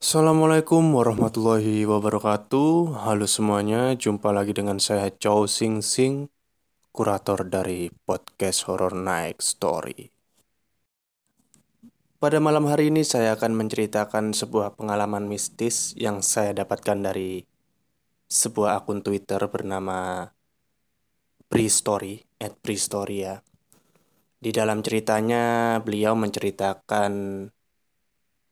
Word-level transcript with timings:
Assalamualaikum 0.00 0.96
warahmatullahi 0.96 1.84
wabarakatuh. 1.84 3.04
Halo 3.04 3.28
semuanya, 3.28 3.92
jumpa 3.92 4.32
lagi 4.32 4.56
dengan 4.56 4.80
saya 4.80 5.12
Chow 5.12 5.44
Sing 5.44 5.84
Sing, 5.84 6.32
kurator 6.88 7.44
dari 7.44 7.92
podcast 8.08 8.64
Horror 8.64 8.96
Night 8.96 9.44
Story. 9.44 10.08
Pada 12.16 12.40
malam 12.40 12.64
hari 12.64 12.88
ini 12.88 13.04
saya 13.04 13.36
akan 13.36 13.52
menceritakan 13.52 14.32
sebuah 14.32 14.80
pengalaman 14.80 15.28
mistis 15.28 15.92
yang 16.00 16.24
saya 16.24 16.56
dapatkan 16.56 16.96
dari 17.04 17.44
sebuah 18.24 18.80
akun 18.80 19.04
Twitter 19.04 19.44
bernama 19.52 20.24
Prestory, 21.44 22.24
at 22.40 22.56
Prestory 22.56 23.28
ya. 23.28 23.36
Di 24.40 24.48
dalam 24.48 24.80
ceritanya 24.80 25.76
beliau 25.84 26.16
menceritakan 26.16 27.12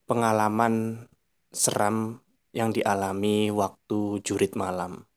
pengalaman 0.05 1.09
seram 1.49 2.21
yang 2.53 2.73
dialami 2.73 3.49
waktu 3.49 4.21
jurit 4.21 4.53
malam. 4.57 5.09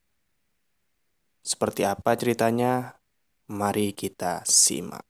Seperti 1.41 1.83
apa 1.83 2.15
ceritanya? 2.15 3.01
Mari 3.51 3.91
kita 3.91 4.47
simak. 4.47 5.03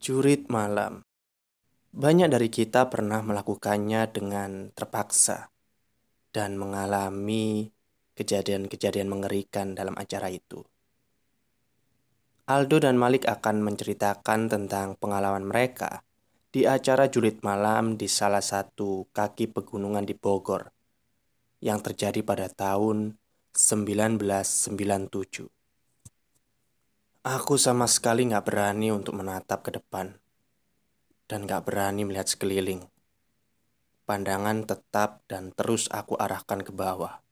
Jurit 0.00 0.48
malam. 0.48 1.04
Banyak 1.92 2.32
dari 2.32 2.48
kita 2.48 2.88
pernah 2.88 3.20
melakukannya 3.20 4.08
dengan 4.08 4.72
terpaksa 4.72 5.52
dan 6.32 6.56
mengalami 6.56 7.68
kejadian-kejadian 8.16 9.12
mengerikan 9.12 9.76
dalam 9.76 9.92
acara 10.00 10.32
itu. 10.32 10.64
Aldo 12.48 12.80
dan 12.80 12.96
Malik 12.96 13.28
akan 13.28 13.60
menceritakan 13.60 14.48
tentang 14.48 14.96
pengalaman 14.96 15.44
mereka 15.44 16.00
di 16.52 16.68
acara 16.68 17.08
julid 17.08 17.40
malam 17.40 17.96
di 17.96 18.04
salah 18.04 18.44
satu 18.44 19.08
kaki 19.08 19.48
pegunungan 19.56 20.04
di 20.04 20.12
Bogor 20.12 20.68
yang 21.64 21.80
terjadi 21.80 22.20
pada 22.20 22.52
tahun 22.52 23.16
1997. 23.56 25.48
Aku 27.24 27.54
sama 27.56 27.88
sekali 27.88 28.28
nggak 28.28 28.44
berani 28.44 28.92
untuk 28.92 29.16
menatap 29.16 29.64
ke 29.64 29.72
depan 29.80 30.12
dan 31.24 31.48
nggak 31.48 31.64
berani 31.64 32.04
melihat 32.04 32.28
sekeliling. 32.28 32.84
Pandangan 34.04 34.68
tetap 34.68 35.24
dan 35.24 35.56
terus 35.56 35.88
aku 35.88 36.20
arahkan 36.20 36.60
ke 36.60 36.68
bawah. 36.68 37.24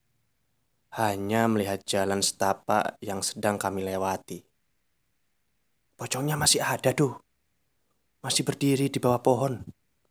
Hanya 0.97 1.45
melihat 1.45 1.84
jalan 1.84 2.25
setapak 2.25 2.97
yang 3.05 3.20
sedang 3.20 3.61
kami 3.61 3.84
lewati. 3.84 4.41
Pocongnya 6.00 6.41
masih 6.41 6.64
ada, 6.64 6.97
tuh 6.97 7.20
masih 8.21 8.45
berdiri 8.45 8.93
di 8.93 9.01
bawah 9.01 9.21
pohon. 9.25 9.65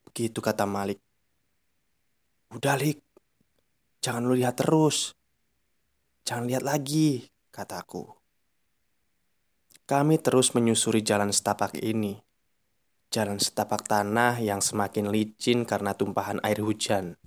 Begitu 0.10 0.42
kata 0.42 0.66
Malik. 0.66 0.98
Udah, 2.50 2.74
Lik. 2.78 3.06
Jangan 4.02 4.26
lu 4.26 4.34
lihat 4.34 4.58
terus. 4.58 5.14
Jangan 6.26 6.50
lihat 6.50 6.66
lagi, 6.66 7.30
kataku. 7.54 8.10
Kami 9.86 10.22
terus 10.22 10.54
menyusuri 10.54 11.06
jalan 11.06 11.34
setapak 11.34 11.78
ini. 11.82 12.18
Jalan 13.10 13.42
setapak 13.42 13.90
tanah 13.90 14.38
yang 14.38 14.62
semakin 14.62 15.10
licin 15.10 15.66
karena 15.66 15.98
tumpahan 15.98 16.38
air 16.46 16.62
hujan. 16.62 17.18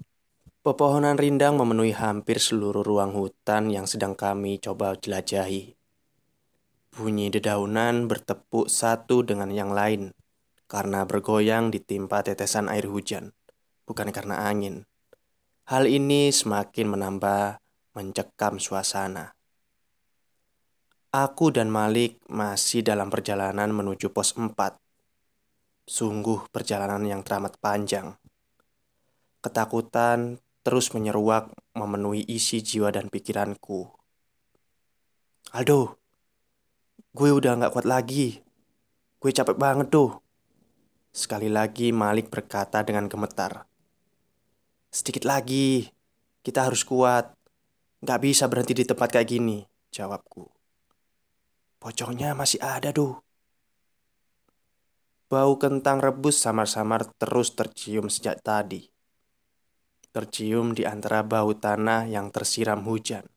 Pepohonan 0.62 1.18
rindang 1.18 1.58
memenuhi 1.58 1.90
hampir 1.90 2.38
seluruh 2.38 2.86
ruang 2.86 3.18
hutan 3.18 3.66
yang 3.66 3.90
sedang 3.90 4.14
kami 4.14 4.62
coba 4.62 4.94
jelajahi. 4.94 5.74
Bunyi 6.94 7.34
dedaunan 7.34 8.06
bertepuk 8.06 8.70
satu 8.70 9.26
dengan 9.26 9.50
yang 9.50 9.74
lain 9.74 10.14
karena 10.72 11.04
bergoyang 11.04 11.68
ditimpa 11.68 12.24
tetesan 12.24 12.72
air 12.72 12.88
hujan, 12.88 13.36
bukan 13.84 14.08
karena 14.08 14.48
angin. 14.48 14.88
Hal 15.68 15.84
ini 15.84 16.32
semakin 16.32 16.96
menambah 16.96 17.60
mencekam 17.92 18.56
suasana. 18.56 19.36
Aku 21.12 21.52
dan 21.52 21.68
Malik 21.68 22.24
masih 22.24 22.80
dalam 22.80 23.12
perjalanan 23.12 23.68
menuju 23.68 24.16
pos 24.16 24.32
4. 24.32 24.80
Sungguh 25.84 26.48
perjalanan 26.48 27.04
yang 27.04 27.20
teramat 27.20 27.60
panjang. 27.60 28.16
Ketakutan 29.44 30.40
terus 30.64 30.88
menyeruak 30.96 31.52
memenuhi 31.76 32.24
isi 32.24 32.64
jiwa 32.64 32.88
dan 32.88 33.12
pikiranku. 33.12 33.92
Aldo, 35.52 36.00
gue 37.12 37.28
udah 37.28 37.60
gak 37.60 37.76
kuat 37.76 37.84
lagi. 37.84 38.40
Gue 39.20 39.36
capek 39.36 39.60
banget 39.60 39.92
tuh. 39.92 40.21
Sekali 41.12 41.52
lagi 41.52 41.92
Malik 41.92 42.32
berkata 42.32 42.80
dengan 42.80 43.04
gemetar. 43.04 43.68
Sedikit 44.88 45.28
lagi, 45.28 45.84
kita 46.40 46.64
harus 46.64 46.88
kuat. 46.88 47.36
Gak 48.00 48.24
bisa 48.24 48.48
berhenti 48.48 48.72
di 48.72 48.88
tempat 48.88 49.12
kayak 49.12 49.28
gini, 49.28 49.60
jawabku. 49.92 50.48
Pocongnya 51.76 52.32
masih 52.32 52.64
ada 52.64 52.96
tuh. 52.96 53.20
Bau 55.28 55.60
kentang 55.60 56.00
rebus 56.00 56.40
samar-samar 56.40 57.04
terus 57.20 57.52
tercium 57.52 58.08
sejak 58.08 58.40
tadi. 58.40 58.88
Tercium 60.16 60.72
di 60.72 60.88
antara 60.88 61.20
bau 61.20 61.52
tanah 61.52 62.08
yang 62.08 62.32
tersiram 62.32 62.88
hujan. 62.88 63.28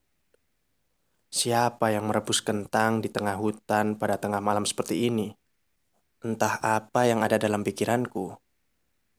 Siapa 1.28 1.92
yang 1.92 2.08
merebus 2.08 2.40
kentang 2.40 3.04
di 3.04 3.12
tengah 3.12 3.36
hutan 3.36 4.00
pada 4.00 4.16
tengah 4.16 4.40
malam 4.40 4.64
seperti 4.64 5.12
ini? 5.12 5.36
Entah 6.26 6.58
apa 6.58 7.06
yang 7.06 7.22
ada 7.22 7.38
dalam 7.38 7.62
pikiranku. 7.62 8.34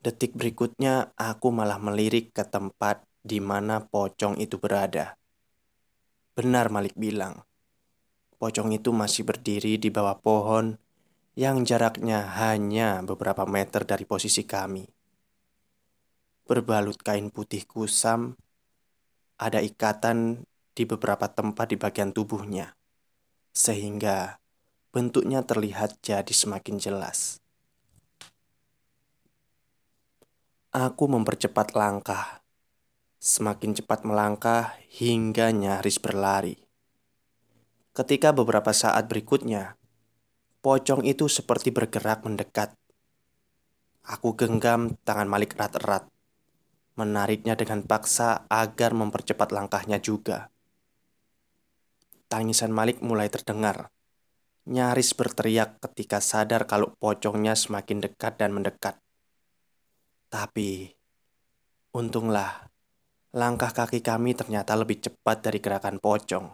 Detik 0.03 0.35
berikutnya, 0.35 1.15
aku 1.15 1.55
malah 1.55 1.79
melirik 1.79 2.35
ke 2.35 2.43
tempat 2.43 3.07
di 3.23 3.39
mana 3.39 3.79
pocong 3.79 4.35
itu 4.43 4.59
berada. 4.59 5.15
Benar, 6.35 6.67
Malik 6.75 6.99
bilang, 6.99 7.47
pocong 8.43 8.75
itu 8.75 8.91
masih 8.91 9.23
berdiri 9.23 9.79
di 9.79 9.87
bawah 9.87 10.19
pohon 10.19 10.75
yang 11.39 11.63
jaraknya 11.63 12.27
hanya 12.43 13.07
beberapa 13.07 13.47
meter 13.47 13.87
dari 13.87 14.03
posisi 14.03 14.43
kami. 14.43 14.83
Berbalut 16.43 16.99
kain 17.07 17.31
putih 17.31 17.71
kusam, 17.71 18.35
ada 19.39 19.63
ikatan 19.63 20.43
di 20.75 20.83
beberapa 20.83 21.31
tempat 21.31 21.71
di 21.71 21.79
bagian 21.79 22.11
tubuhnya, 22.11 22.75
sehingga 23.55 24.43
bentuknya 24.97 25.45
terlihat 25.45 26.01
jadi 26.01 26.33
semakin 26.33 26.81
jelas. 26.81 27.45
Aku 30.73 31.05
mempercepat 31.05 31.77
langkah, 31.77 32.41
semakin 33.21 33.77
cepat 33.77 34.09
melangkah 34.09 34.73
hingga 34.89 35.53
nyaris 35.53 36.01
berlari. 36.01 36.57
Ketika 37.93 38.33
beberapa 38.33 38.73
saat 38.73 39.05
berikutnya, 39.05 39.77
pocong 40.65 41.05
itu 41.05 41.29
seperti 41.29 41.77
bergerak 41.77 42.25
mendekat. 42.25 42.73
Aku 44.01 44.33
genggam 44.33 44.97
tangan 45.05 45.29
Malik 45.29 45.61
erat-erat, 45.61 46.09
menariknya 46.97 47.53
dengan 47.53 47.85
paksa 47.85 48.49
agar 48.49 48.97
mempercepat 48.97 49.53
langkahnya 49.53 50.01
juga. 50.01 50.49
Tangisan 52.33 52.73
Malik 52.73 53.05
mulai 53.05 53.29
terdengar 53.29 53.93
nyaris 54.67 55.15
berteriak 55.15 55.79
ketika 55.79 56.19
sadar 56.19 56.67
kalau 56.67 56.91
pocongnya 56.99 57.55
semakin 57.55 58.03
dekat 58.03 58.35
dan 58.35 58.51
mendekat. 58.51 58.99
Tapi, 60.27 60.91
untunglah, 61.95 62.67
langkah 63.31 63.71
kaki 63.71 64.03
kami 64.03 64.35
ternyata 64.35 64.75
lebih 64.75 64.99
cepat 65.07 65.47
dari 65.47 65.63
gerakan 65.63 66.03
pocong. 66.03 66.47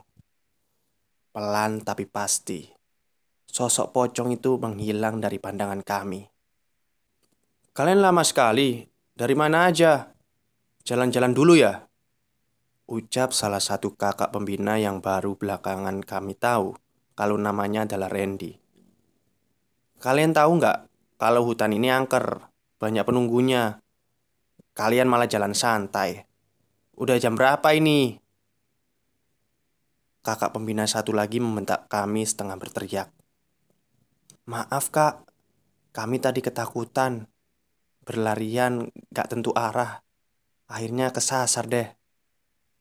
Pelan 1.32 1.80
tapi 1.80 2.04
pasti, 2.04 2.68
sosok 3.48 3.96
pocong 3.96 4.36
itu 4.36 4.60
menghilang 4.60 5.16
dari 5.16 5.40
pandangan 5.40 5.80
kami. 5.80 6.20
Kalian 7.72 8.04
lama 8.04 8.20
sekali, 8.20 8.84
dari 9.16 9.32
mana 9.32 9.72
aja? 9.72 10.12
Jalan-jalan 10.84 11.32
dulu 11.32 11.56
ya? 11.56 11.80
Ucap 12.92 13.32
salah 13.32 13.64
satu 13.64 13.96
kakak 13.96 14.36
pembina 14.36 14.76
yang 14.76 15.00
baru 15.00 15.32
belakangan 15.32 16.04
kami 16.04 16.36
tahu 16.36 16.76
kalau 17.22 17.38
namanya 17.38 17.86
adalah 17.86 18.10
Randy. 18.10 18.50
Kalian 20.02 20.34
tahu 20.34 20.58
nggak 20.58 20.78
kalau 21.22 21.46
hutan 21.46 21.70
ini 21.70 21.86
angker, 21.86 22.50
banyak 22.82 23.06
penunggunya. 23.06 23.78
Kalian 24.74 25.06
malah 25.06 25.30
jalan 25.30 25.54
santai. 25.54 26.26
Udah 26.98 27.22
jam 27.22 27.38
berapa 27.38 27.62
ini? 27.78 28.18
Kakak 30.26 30.50
pembina 30.50 30.82
satu 30.82 31.14
lagi 31.14 31.38
membentak 31.38 31.86
kami 31.86 32.26
setengah 32.26 32.58
berteriak. 32.58 33.14
Maaf 34.50 34.90
kak, 34.90 35.22
kami 35.94 36.18
tadi 36.18 36.42
ketakutan. 36.42 37.30
Berlarian 38.02 38.90
gak 39.14 39.30
tentu 39.30 39.54
arah. 39.54 40.02
Akhirnya 40.66 41.14
kesasar 41.14 41.70
deh. 41.70 41.86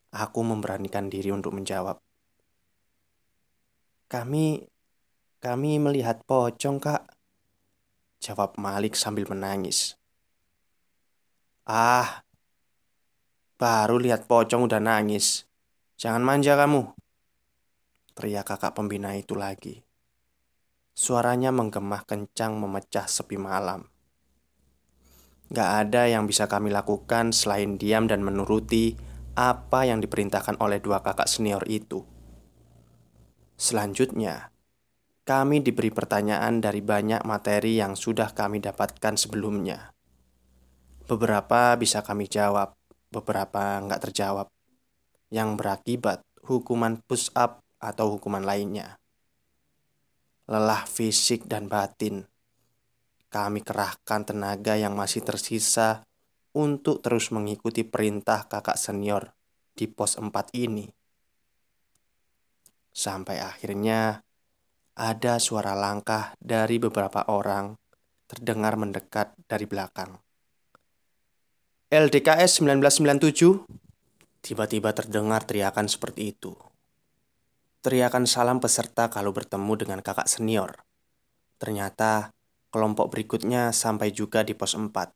Aku 0.09 0.41
memberanikan 0.41 1.13
diri 1.13 1.29
untuk 1.29 1.53
menjawab. 1.53 2.01
Kami 4.11 4.67
kami 5.39 5.79
melihat 5.79 6.19
pocong, 6.27 6.83
Kak. 6.83 7.07
Jawab 8.19 8.59
Malik 8.59 8.99
sambil 8.99 9.23
menangis. 9.31 9.95
Ah, 11.63 12.27
Baru 13.61 14.01
lihat 14.01 14.25
pocong 14.25 14.65
udah 14.65 14.81
nangis. 14.81 15.45
Jangan 15.93 16.25
manja 16.25 16.57
kamu. 16.57 16.97
Teriak 18.17 18.49
kakak 18.49 18.73
pembina 18.73 19.13
itu 19.13 19.37
lagi. 19.37 19.85
Suaranya 20.97 21.53
menggemah 21.53 22.01
kencang 22.01 22.57
memecah 22.57 23.05
sepi 23.05 23.37
malam. 23.37 23.85
Gak 25.53 25.69
ada 25.85 26.09
yang 26.09 26.25
bisa 26.25 26.49
kami 26.49 26.73
lakukan 26.73 27.37
selain 27.37 27.77
diam 27.77 28.09
dan 28.09 28.25
menuruti 28.25 28.97
apa 29.37 29.85
yang 29.85 30.01
diperintahkan 30.01 30.57
oleh 30.57 30.81
dua 30.81 31.05
kakak 31.05 31.29
senior 31.29 31.61
itu. 31.69 32.01
Selanjutnya, 33.61 34.49
kami 35.21 35.61
diberi 35.61 35.93
pertanyaan 35.93 36.65
dari 36.65 36.81
banyak 36.81 37.21
materi 37.29 37.77
yang 37.77 37.93
sudah 37.93 38.33
kami 38.33 38.57
dapatkan 38.57 39.13
sebelumnya. 39.13 39.93
Beberapa 41.05 41.77
bisa 41.77 42.01
kami 42.01 42.25
jawab, 42.25 42.73
beberapa 43.13 43.77
nggak 43.85 44.01
terjawab, 44.09 44.49
yang 45.29 45.61
berakibat 45.61 46.25
hukuman 46.41 47.05
push 47.05 47.29
up 47.37 47.61
atau 47.77 48.17
hukuman 48.17 48.41
lainnya. 48.41 48.97
Lelah 50.49 50.89
fisik 50.89 51.45
dan 51.45 51.69
batin, 51.69 52.25
kami 53.29 53.61
kerahkan 53.61 54.25
tenaga 54.25 54.73
yang 54.73 54.97
masih 54.97 55.21
tersisa 55.21 56.01
untuk 56.57 57.05
terus 57.05 57.29
mengikuti 57.29 57.85
perintah 57.85 58.41
kakak 58.49 58.81
senior 58.81 59.37
di 59.77 59.85
pos 59.85 60.17
4 60.17 60.33
ini. 60.57 61.00
Sampai 62.91 63.39
akhirnya 63.39 64.21
ada 64.95 65.39
suara 65.39 65.73
langkah 65.73 66.35
dari 66.37 66.77
beberapa 66.77 67.23
orang 67.31 67.79
terdengar 68.27 68.75
mendekat 68.75 69.35
dari 69.47 69.65
belakang. 69.67 70.19
LDKS 71.91 72.63
1997 72.63 73.81
Tiba-tiba 74.41 74.89
terdengar 74.89 75.45
teriakan 75.45 75.85
seperti 75.85 76.33
itu. 76.33 76.57
Teriakan 77.85 78.25
salam 78.25 78.57
peserta 78.57 79.05
kalau 79.13 79.29
bertemu 79.29 79.73
dengan 79.77 79.99
kakak 80.01 80.25
senior. 80.25 80.81
Ternyata 81.61 82.33
kelompok 82.73 83.13
berikutnya 83.13 83.69
sampai 83.69 84.09
juga 84.09 84.41
di 84.41 84.57
pos 84.57 84.73
4. 84.73 85.13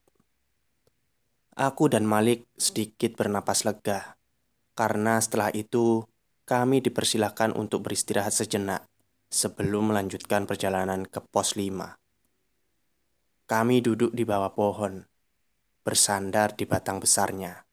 Aku 1.57 1.89
dan 1.89 2.05
Malik 2.05 2.45
sedikit 2.53 3.17
bernapas 3.17 3.65
lega 3.65 4.13
karena 4.77 5.17
setelah 5.23 5.49
itu 5.55 6.05
kami 6.45 6.77
dipersilahkan 6.85 7.57
untuk 7.57 7.89
beristirahat 7.89 8.29
sejenak 8.29 8.85
sebelum 9.33 9.89
melanjutkan 9.89 10.45
perjalanan 10.45 11.09
ke 11.09 11.17
pos 11.17 11.57
5. 11.57 11.97
Kami 13.49 13.77
duduk 13.81 14.13
di 14.13 14.21
bawah 14.25 14.53
pohon, 14.53 15.01
bersandar 15.81 16.53
di 16.53 16.69
batang 16.69 17.01
besarnya. 17.01 17.65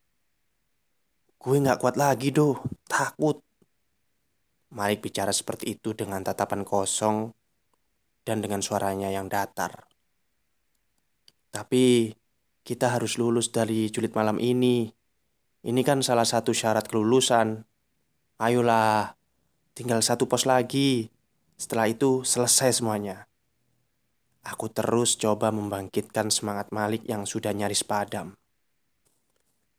Gue 1.37 1.61
gak 1.61 1.85
kuat 1.85 2.01
lagi 2.01 2.33
doh, 2.33 2.61
takut. 2.89 3.45
Malik 4.73 5.05
bicara 5.05 5.37
seperti 5.37 5.77
itu 5.77 5.93
dengan 5.93 6.25
tatapan 6.25 6.65
kosong 6.65 7.29
dan 8.25 8.41
dengan 8.41 8.65
suaranya 8.65 9.13
yang 9.13 9.29
datar. 9.29 9.85
Tapi 11.53 12.09
kita 12.65 12.89
harus 12.89 13.21
lulus 13.21 13.53
dari 13.53 13.93
julid 13.93 14.17
malam 14.17 14.41
ini. 14.41 14.89
Ini 15.61 15.81
kan 15.85 16.01
salah 16.01 16.25
satu 16.25 16.57
syarat 16.57 16.89
kelulusan. 16.89 17.72
Ayolah, 18.43 19.15
tinggal 19.71 20.03
satu 20.03 20.27
pos 20.27 20.51
lagi. 20.51 21.15
Setelah 21.55 21.87
itu 21.87 22.27
selesai 22.27 22.83
semuanya. 22.83 23.31
Aku 24.43 24.67
terus 24.67 25.15
coba 25.15 25.55
membangkitkan 25.55 26.27
semangat 26.35 26.75
Malik 26.75 27.07
yang 27.07 27.23
sudah 27.23 27.55
nyaris 27.55 27.87
padam. 27.87 28.35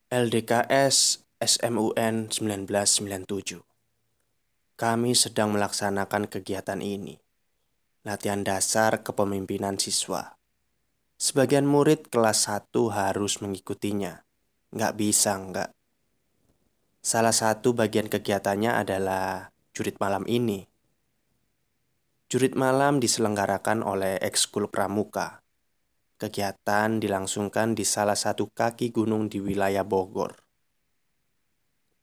LDKS 0.07 1.27
SMUN 1.43 2.31
1997 2.31 3.59
Kami 4.79 5.11
sedang 5.11 5.51
melaksanakan 5.51 6.31
kegiatan 6.31 6.79
ini. 6.79 7.19
Latihan 8.07 8.47
dasar 8.47 9.03
kepemimpinan 9.03 9.75
siswa. 9.75 10.39
Sebagian 11.19 11.67
murid 11.67 12.07
kelas 12.07 12.47
1 12.47 12.71
harus 12.95 13.43
mengikutinya. 13.43 14.23
Nggak 14.71 14.93
bisa, 14.95 15.35
nggak. 15.35 15.82
Salah 17.03 17.35
satu 17.35 17.75
bagian 17.75 18.07
kegiatannya 18.07 18.79
adalah 18.79 19.51
jurit 19.75 19.99
malam 19.99 20.23
ini. 20.23 20.63
Jurit 22.31 22.55
malam 22.55 23.03
diselenggarakan 23.03 23.83
oleh 23.83 24.23
ekskul 24.23 24.71
pramuka. 24.71 25.43
Kegiatan 26.15 27.03
dilangsungkan 27.03 27.75
di 27.75 27.83
salah 27.83 28.15
satu 28.15 28.47
kaki 28.47 28.95
gunung 28.95 29.27
di 29.27 29.43
wilayah 29.43 29.83
Bogor. 29.83 30.31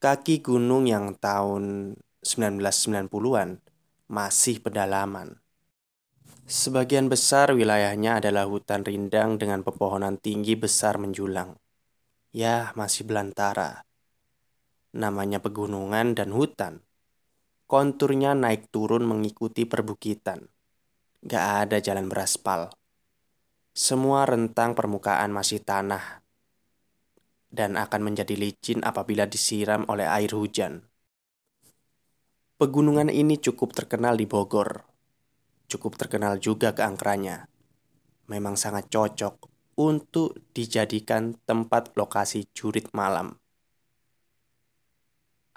Kaki 0.05 0.45
gunung 0.45 0.85
yang 0.85 1.17
tahun 1.17 1.97
1990-an 2.21 3.57
masih 4.05 4.61
pedalaman. 4.61 5.41
Sebagian 6.45 7.09
besar 7.09 7.57
wilayahnya 7.57 8.21
adalah 8.21 8.45
hutan 8.45 8.85
rindang 8.85 9.41
dengan 9.41 9.65
pepohonan 9.65 10.21
tinggi 10.21 10.61
besar 10.61 11.01
menjulang. 11.01 11.57
Ya, 12.37 12.77
masih 12.77 13.09
belantara 13.09 13.89
namanya 14.95 15.39
pegunungan 15.39 16.19
dan 16.19 16.35
hutan. 16.35 16.83
Konturnya 17.71 18.35
naik 18.35 18.71
turun 18.75 19.07
mengikuti 19.07 19.63
perbukitan. 19.63 20.51
Gak 21.23 21.45
ada 21.67 21.79
jalan 21.79 22.11
beraspal. 22.11 22.75
Semua 23.71 24.27
rentang 24.27 24.75
permukaan 24.75 25.31
masih 25.31 25.63
tanah 25.63 26.21
dan 27.51 27.75
akan 27.75 28.11
menjadi 28.11 28.35
licin 28.39 28.83
apabila 28.87 29.27
disiram 29.27 29.87
oleh 29.91 30.07
air 30.07 30.31
hujan. 30.35 30.87
Pegunungan 32.61 33.09
ini 33.09 33.41
cukup 33.41 33.73
terkenal 33.73 34.21
di 34.21 34.29
Bogor. 34.29 34.85
Cukup 35.65 35.97
terkenal 35.97 36.37
juga 36.37 36.77
keangkerannya. 36.77 37.49
Memang 38.29 38.55
sangat 38.55 38.93
cocok 38.93 39.49
untuk 39.81 40.37
dijadikan 40.53 41.41
tempat 41.49 41.97
lokasi 41.97 42.53
jurit 42.53 42.93
malam. 42.93 43.40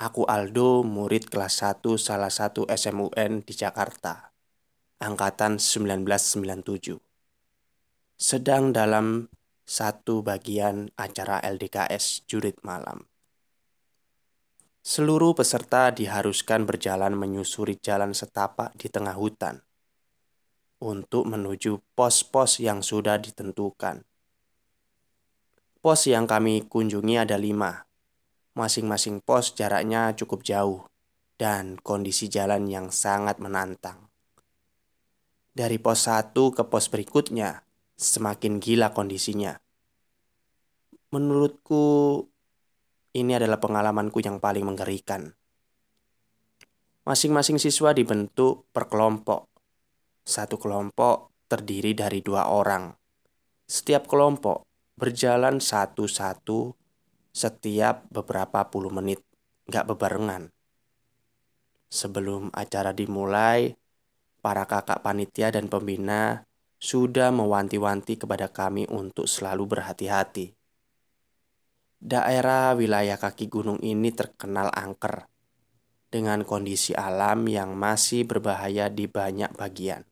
Aku 0.03 0.27
Aldo, 0.27 0.83
murid 0.83 1.31
kelas 1.31 1.63
1 1.63 1.79
salah 1.95 2.27
satu 2.27 2.67
SMUN 2.67 3.39
di 3.39 3.55
Jakarta 3.55 4.35
Angkatan 4.99 5.63
1997 5.63 6.99
Sedang 8.19 8.75
dalam 8.75 9.31
satu 9.63 10.19
bagian 10.19 10.91
acara 10.99 11.39
LDKS 11.39 12.27
Jurit 12.27 12.59
Malam. 12.67 13.07
Seluruh 14.83 15.31
peserta 15.39 15.87
diharuskan 15.95 16.67
berjalan 16.67 17.15
menyusuri 17.15 17.79
jalan 17.79 18.11
setapak 18.11 18.75
di 18.75 18.91
tengah 18.91 19.15
hutan 19.15 19.63
Untuk 20.83 21.31
menuju 21.31 21.79
pos-pos 21.95 22.59
yang 22.59 22.83
sudah 22.83 23.23
ditentukan. 23.23 24.03
Pos 25.79 26.11
yang 26.11 26.27
kami 26.27 26.67
kunjungi 26.67 27.23
ada 27.23 27.39
lima 27.39 27.87
Masing-masing 28.53 29.17
pos 29.25 29.57
jaraknya 29.57 30.13
cukup 30.13 30.45
jauh 30.45 30.85
dan 31.41 31.81
kondisi 31.81 32.29
jalan 32.29 32.69
yang 32.69 32.93
sangat 32.93 33.41
menantang. 33.41 34.13
Dari 35.53 35.81
pos 35.81 36.05
satu 36.05 36.53
ke 36.53 36.65
pos 36.69 36.85
berikutnya, 36.89 37.65
semakin 37.97 38.61
gila 38.61 38.93
kondisinya. 38.93 39.57
Menurutku, 41.13 42.25
ini 43.13 43.37
adalah 43.37 43.61
pengalamanku 43.61 44.21
yang 44.21 44.41
paling 44.41 44.65
mengerikan. 44.65 45.33
Masing-masing 47.05 47.57
siswa 47.61 47.93
dibentuk 47.93 48.69
per 48.69 48.89
kelompok. 48.89 49.49
Satu 50.25 50.57
kelompok 50.57 51.33
terdiri 51.49 51.93
dari 51.93 52.21
dua 52.21 52.49
orang. 52.49 52.89
Setiap 53.65 54.09
kelompok 54.09 54.65
berjalan 54.97 55.61
satu-satu 55.61 56.82
setiap 57.33 58.05
beberapa 58.13 58.69
puluh 58.69 58.93
menit, 58.93 59.25
gak 59.65 59.89
bebarengan. 59.89 60.53
Sebelum 61.89 62.53
acara 62.53 62.93
dimulai, 62.93 63.73
para 64.39 64.69
kakak 64.69 65.01
panitia 65.01 65.49
dan 65.49 65.65
pembina 65.65 66.45
sudah 66.77 67.33
mewanti-wanti 67.33 68.21
kepada 68.21 68.51
kami 68.51 68.85
untuk 68.91 69.25
selalu 69.25 69.77
berhati-hati. 69.77 70.53
Daerah 72.03 72.75
wilayah 72.75 73.15
kaki 73.15 73.47
gunung 73.47 73.79
ini 73.79 74.11
terkenal 74.11 74.67
angker 74.75 75.25
dengan 76.11 76.43
kondisi 76.43 76.91
alam 76.93 77.47
yang 77.47 77.73
masih 77.73 78.27
berbahaya 78.27 78.91
di 78.91 79.07
banyak 79.07 79.55
bagian. 79.55 80.03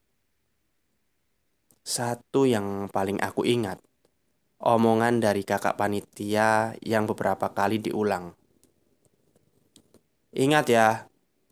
Satu 1.83 2.47
yang 2.47 2.87
paling 2.87 3.19
aku 3.19 3.43
ingat 3.43 3.83
omongan 4.61 5.17
dari 5.19 5.41
kakak 5.41 5.75
panitia 5.75 6.77
yang 6.85 7.09
beberapa 7.09 7.49
kali 7.49 7.81
diulang. 7.81 8.37
Ingat 10.31 10.65
ya, 10.71 10.87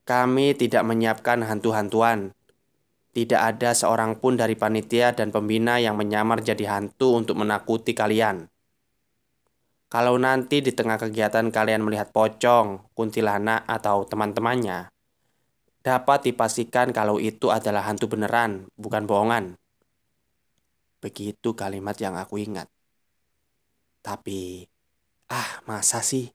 kami 0.07 0.55
tidak 0.55 0.87
menyiapkan 0.87 1.43
hantu-hantuan. 1.43 2.31
Tidak 3.09 3.41
ada 3.41 3.73
seorang 3.73 4.21
pun 4.21 4.37
dari 4.37 4.53
panitia 4.53 5.17
dan 5.17 5.33
pembina 5.33 5.81
yang 5.81 5.97
menyamar 5.97 6.39
jadi 6.45 6.79
hantu 6.79 7.17
untuk 7.17 7.41
menakuti 7.41 7.91
kalian. 7.97 8.47
Kalau 9.89 10.21
nanti 10.21 10.61
di 10.61 10.69
tengah 10.69 11.01
kegiatan 11.01 11.49
kalian 11.49 11.81
melihat 11.81 12.13
pocong, 12.13 12.93
kuntilanak, 12.93 13.65
atau 13.65 14.05
teman-temannya, 14.05 14.93
dapat 15.81 16.29
dipastikan 16.29 16.93
kalau 16.93 17.17
itu 17.17 17.49
adalah 17.49 17.89
hantu 17.89 18.05
beneran, 18.05 18.69
bukan 18.77 19.09
bohongan. 19.09 19.57
Begitu 21.01 21.57
kalimat 21.57 21.97
yang 21.97 22.21
aku 22.21 22.37
ingat. 22.37 22.69
Tapi, 23.99 24.65
ah 25.29 25.61
masa 25.67 25.99
sih 25.99 26.31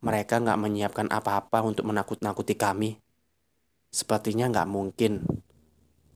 mereka 0.00 0.40
nggak 0.40 0.60
menyiapkan 0.60 1.08
apa-apa 1.12 1.60
untuk 1.60 1.84
menakut-nakuti 1.84 2.56
kami? 2.56 2.96
Sepertinya 3.92 4.48
nggak 4.48 4.70
mungkin. 4.70 5.26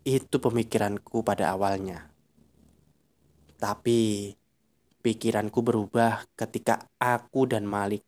Itu 0.04 0.40
pemikiranku 0.40 1.20
pada 1.20 1.52
awalnya. 1.52 2.08
Tapi 3.60 4.32
pikiranku 5.04 5.60
berubah 5.60 6.24
ketika 6.32 6.80
aku 6.96 7.44
dan 7.44 7.68
Malik 7.68 8.04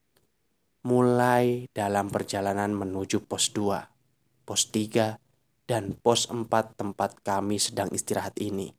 mulai 0.87 1.66
dalam 1.75 2.09
perjalanan 2.09 2.71
menuju 2.73 3.26
pos 3.26 3.50
2, 3.50 4.47
pos 4.47 4.71
3, 4.71 5.19
dan 5.66 5.99
pos 5.99 6.31
4 6.31 6.47
tempat 6.78 7.21
kami 7.26 7.59
sedang 7.59 7.90
istirahat 7.90 8.38
ini. 8.38 8.71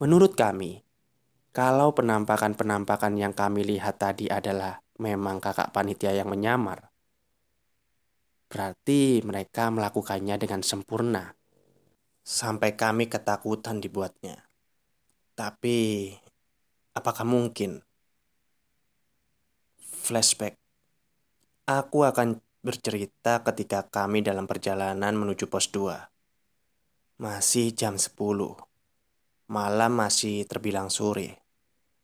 Menurut 0.00 0.32
kami, 0.32 0.80
kalau 1.50 1.90
penampakan-penampakan 1.90 3.18
yang 3.18 3.34
kami 3.34 3.66
lihat 3.66 3.98
tadi 3.98 4.30
adalah 4.30 4.78
memang 5.02 5.42
kakak 5.42 5.74
panitia 5.74 6.14
yang 6.14 6.30
menyamar, 6.30 6.94
berarti 8.46 9.18
mereka 9.26 9.70
melakukannya 9.74 10.38
dengan 10.38 10.62
sempurna 10.62 11.34
sampai 12.22 12.78
kami 12.78 13.10
ketakutan 13.10 13.82
dibuatnya. 13.82 14.46
Tapi, 15.34 16.12
apakah 16.94 17.26
mungkin? 17.26 17.82
Flashback. 19.80 20.54
Aku 21.66 22.06
akan 22.06 22.38
bercerita 22.60 23.40
ketika 23.40 23.88
kami 23.88 24.20
dalam 24.20 24.44
perjalanan 24.44 25.16
menuju 25.16 25.48
pos 25.48 25.72
2. 25.72 26.10
Masih 27.18 27.72
jam 27.72 27.96
10. 27.96 28.58
Malam 29.50 29.92
masih 29.98 30.44
terbilang 30.46 30.92
sore. 30.92 31.39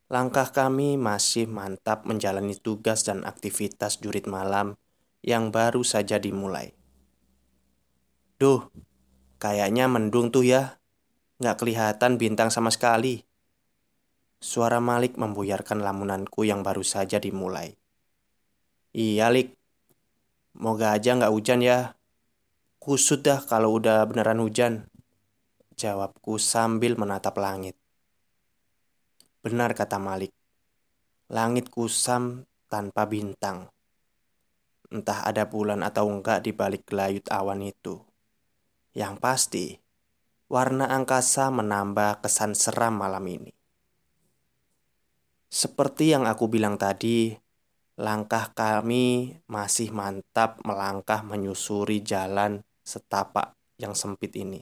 Langkah 0.07 0.51
kami 0.55 0.95
masih 0.95 1.51
mantap 1.51 2.07
menjalani 2.07 2.55
tugas 2.55 3.03
dan 3.03 3.27
aktivitas 3.27 3.99
jurit 3.99 4.31
malam 4.31 4.79
yang 5.23 5.51
baru 5.51 5.83
saja 5.83 6.23
dimulai. 6.23 6.71
Duh, 8.39 8.71
Kayaknya 9.37 9.85
mendung 9.85 10.33
tuh 10.33 10.49
ya. 10.49 10.81
Nggak 11.37 11.61
kelihatan 11.61 12.17
bintang 12.17 12.49
sama 12.49 12.73
sekali. 12.73 13.21
Suara 14.41 14.81
Malik 14.81 15.21
membuyarkan 15.21 15.85
lamunanku 15.85 16.49
yang 16.49 16.65
baru 16.65 16.81
saja 16.81 17.21
dimulai. 17.21 17.77
Iya, 18.97 19.29
Lik. 19.29 19.53
Moga 20.57 20.97
aja 20.97 21.13
nggak 21.13 21.33
hujan 21.37 21.61
ya. 21.61 21.93
Kusut 22.81 23.21
dah 23.21 23.45
kalau 23.45 23.77
udah 23.77 24.09
beneran 24.09 24.41
hujan. 24.41 24.89
Jawabku 25.77 26.41
sambil 26.41 26.97
menatap 26.97 27.37
langit. 27.37 27.77
Benar 29.47 29.79
kata 29.79 30.03
Malik. 30.03 30.35
Langit 31.31 31.71
kusam 31.71 32.50
tanpa 32.67 33.07
bintang. 33.07 33.71
Entah 34.91 35.23
ada 35.23 35.47
bulan 35.47 35.87
atau 35.87 36.11
enggak 36.11 36.43
di 36.43 36.50
balik 36.50 36.83
gelayut 36.91 37.23
awan 37.31 37.62
itu. 37.62 38.03
Yang 38.91 39.15
pasti, 39.23 39.67
warna 40.50 40.91
angkasa 40.91 41.55
menambah 41.55 42.26
kesan 42.26 42.59
seram 42.59 42.99
malam 42.99 43.23
ini. 43.23 43.55
Seperti 45.47 46.11
yang 46.11 46.26
aku 46.26 46.50
bilang 46.50 46.75
tadi, 46.75 47.31
langkah 48.03 48.50
kami 48.50 49.31
masih 49.47 49.95
mantap 49.95 50.59
melangkah 50.67 51.23
menyusuri 51.23 52.03
jalan 52.03 52.67
setapak 52.83 53.55
yang 53.79 53.95
sempit 53.95 54.35
ini. 54.35 54.59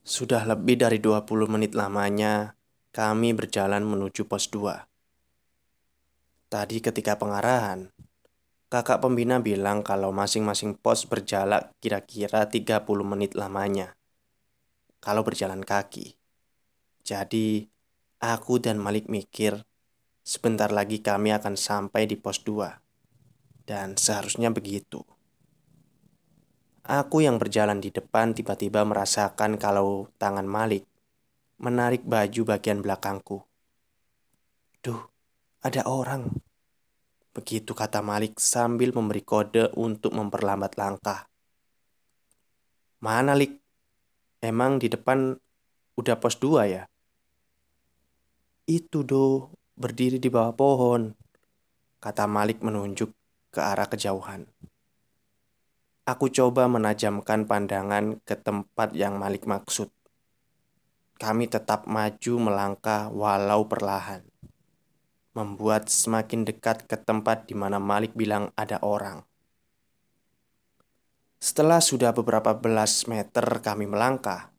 Sudah 0.00 0.40
lebih 0.48 0.80
dari 0.80 1.04
20 1.04 1.52
menit 1.52 1.76
lamanya 1.76 2.56
kami 2.92 3.32
berjalan 3.32 3.80
menuju 3.80 4.28
pos 4.28 4.52
2. 4.52 4.84
Tadi 6.52 6.76
ketika 6.84 7.16
pengarahan, 7.16 7.88
Kakak 8.72 9.04
pembina 9.04 9.36
bilang 9.36 9.84
kalau 9.84 10.16
masing-masing 10.16 10.72
pos 10.72 11.04
berjalan 11.04 11.60
kira-kira 11.76 12.48
30 12.48 12.80
menit 13.04 13.36
lamanya. 13.36 13.92
Kalau 14.96 15.20
berjalan 15.20 15.60
kaki. 15.60 16.16
Jadi, 17.04 17.68
aku 18.16 18.56
dan 18.56 18.80
Malik 18.80 19.12
mikir, 19.12 19.60
sebentar 20.24 20.72
lagi 20.72 21.04
kami 21.04 21.36
akan 21.36 21.52
sampai 21.52 22.08
di 22.08 22.16
pos 22.16 22.40
2. 22.48 22.80
Dan 23.68 24.00
seharusnya 24.00 24.48
begitu. 24.48 25.04
Aku 26.88 27.20
yang 27.20 27.36
berjalan 27.36 27.76
di 27.76 27.92
depan 27.92 28.32
tiba-tiba 28.32 28.88
merasakan 28.88 29.60
kalau 29.60 30.08
tangan 30.16 30.48
Malik 30.48 30.88
menarik 31.62 32.02
baju 32.02 32.42
bagian 32.42 32.82
belakangku. 32.82 33.46
Duh, 34.82 34.98
ada 35.62 35.86
orang. 35.86 36.26
Begitu 37.30 37.70
kata 37.70 38.02
Malik 38.02 38.42
sambil 38.42 38.90
memberi 38.90 39.22
kode 39.22 39.70
untuk 39.78 40.10
memperlambat 40.10 40.74
langkah. 40.74 41.30
Mana 42.98 43.38
Lik? 43.38 43.62
Emang 44.42 44.82
di 44.82 44.90
depan 44.90 45.38
udah 45.94 46.18
pos 46.18 46.34
2 46.42 46.66
ya? 46.66 46.82
Itu 48.66 49.06
do, 49.06 49.54
berdiri 49.78 50.18
di 50.18 50.26
bawah 50.26 50.50
pohon. 50.58 51.14
Kata 52.02 52.26
Malik 52.26 52.58
menunjuk 52.58 53.14
ke 53.54 53.62
arah 53.62 53.86
kejauhan. 53.86 54.50
Aku 56.10 56.26
coba 56.26 56.66
menajamkan 56.66 57.46
pandangan 57.46 58.18
ke 58.26 58.34
tempat 58.34 58.98
yang 58.98 59.22
Malik 59.22 59.46
maksud. 59.46 59.94
Kami 61.22 61.46
tetap 61.46 61.86
maju 61.86 62.34
melangkah 62.50 63.06
walau 63.14 63.70
perlahan 63.70 64.26
membuat 65.32 65.88
semakin 65.88 66.44
dekat 66.44 66.84
ke 66.84 66.96
tempat 67.00 67.48
di 67.48 67.56
mana 67.56 67.80
Malik 67.80 68.12
bilang 68.12 68.52
ada 68.52 68.76
orang. 68.84 69.24
Setelah 71.42 71.82
sudah 71.82 72.12
beberapa 72.14 72.54
belas 72.54 73.08
meter 73.08 73.42
kami 73.64 73.88
melangkah, 73.88 74.52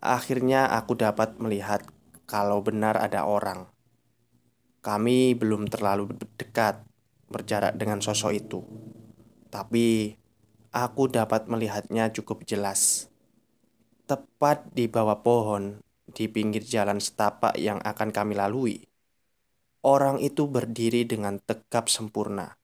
akhirnya 0.00 0.70
aku 0.72 0.96
dapat 0.96 1.36
melihat 1.42 1.84
kalau 2.24 2.62
benar 2.62 2.96
ada 2.96 3.26
orang. 3.26 3.68
Kami 4.80 5.34
belum 5.34 5.66
terlalu 5.66 6.14
dekat 6.38 6.86
berjarak 7.26 7.74
dengan 7.74 7.98
sosok 7.98 8.32
itu, 8.32 8.62
tapi 9.50 10.14
aku 10.70 11.10
dapat 11.10 11.50
melihatnya 11.50 12.14
cukup 12.14 12.46
jelas. 12.46 13.10
Tepat 14.06 14.70
di 14.70 14.86
bawah 14.86 15.18
pohon, 15.18 15.82
di 16.10 16.30
pinggir 16.30 16.62
jalan 16.62 17.02
setapak 17.02 17.58
yang 17.58 17.82
akan 17.82 18.14
kami 18.14 18.38
lalui 18.38 18.86
Orang 19.86 20.18
itu 20.18 20.50
berdiri 20.50 21.06
dengan 21.06 21.38
tegap 21.38 21.86
sempurna. 21.86 22.58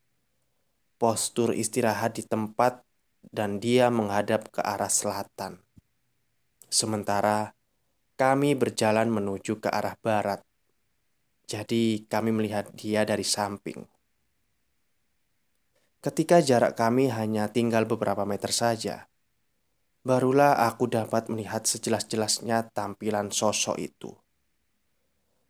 Postur 0.98 1.54
istirahat 1.54 2.18
di 2.18 2.26
tempat 2.26 2.82
dan 3.22 3.62
dia 3.62 3.94
menghadap 3.94 4.50
ke 4.50 4.58
arah 4.58 4.90
selatan. 4.90 5.62
Sementara 6.66 7.54
kami 8.18 8.58
berjalan 8.58 9.06
menuju 9.06 9.62
ke 9.62 9.70
arah 9.70 9.94
barat. 10.02 10.42
Jadi 11.46 12.10
kami 12.10 12.34
melihat 12.34 12.74
dia 12.74 13.06
dari 13.06 13.22
samping. 13.22 13.86
Ketika 16.02 16.42
jarak 16.42 16.74
kami 16.74 17.06
hanya 17.06 17.46
tinggal 17.54 17.86
beberapa 17.86 18.26
meter 18.26 18.50
saja, 18.50 19.06
barulah 20.02 20.58
aku 20.66 20.90
dapat 20.90 21.30
melihat 21.30 21.62
sejelas-jelasnya 21.62 22.74
tampilan 22.74 23.30
sosok 23.30 23.78
itu. 23.78 24.10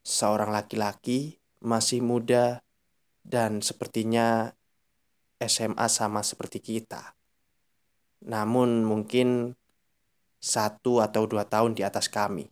Seorang 0.05 0.53
laki-laki 0.53 1.41
masih 1.65 2.05
muda 2.05 2.61
dan 3.25 3.65
sepertinya 3.65 4.53
SMA 5.41 5.87
sama 5.89 6.21
seperti 6.21 6.61
kita. 6.61 7.17
Namun 8.29 8.85
mungkin 8.85 9.57
satu 10.43 11.01
atau 11.01 11.25
dua 11.25 11.49
tahun 11.49 11.73
di 11.73 11.83
atas 11.83 12.13
kami. 12.13 12.51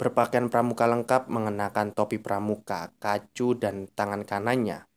Berpakaian 0.00 0.48
pramuka 0.48 0.88
lengkap 0.88 1.28
mengenakan 1.28 1.92
topi 1.92 2.16
pramuka, 2.16 2.88
kacu, 2.96 3.52
dan 3.52 3.84
tangan 3.92 4.24
kanannya 4.24 4.88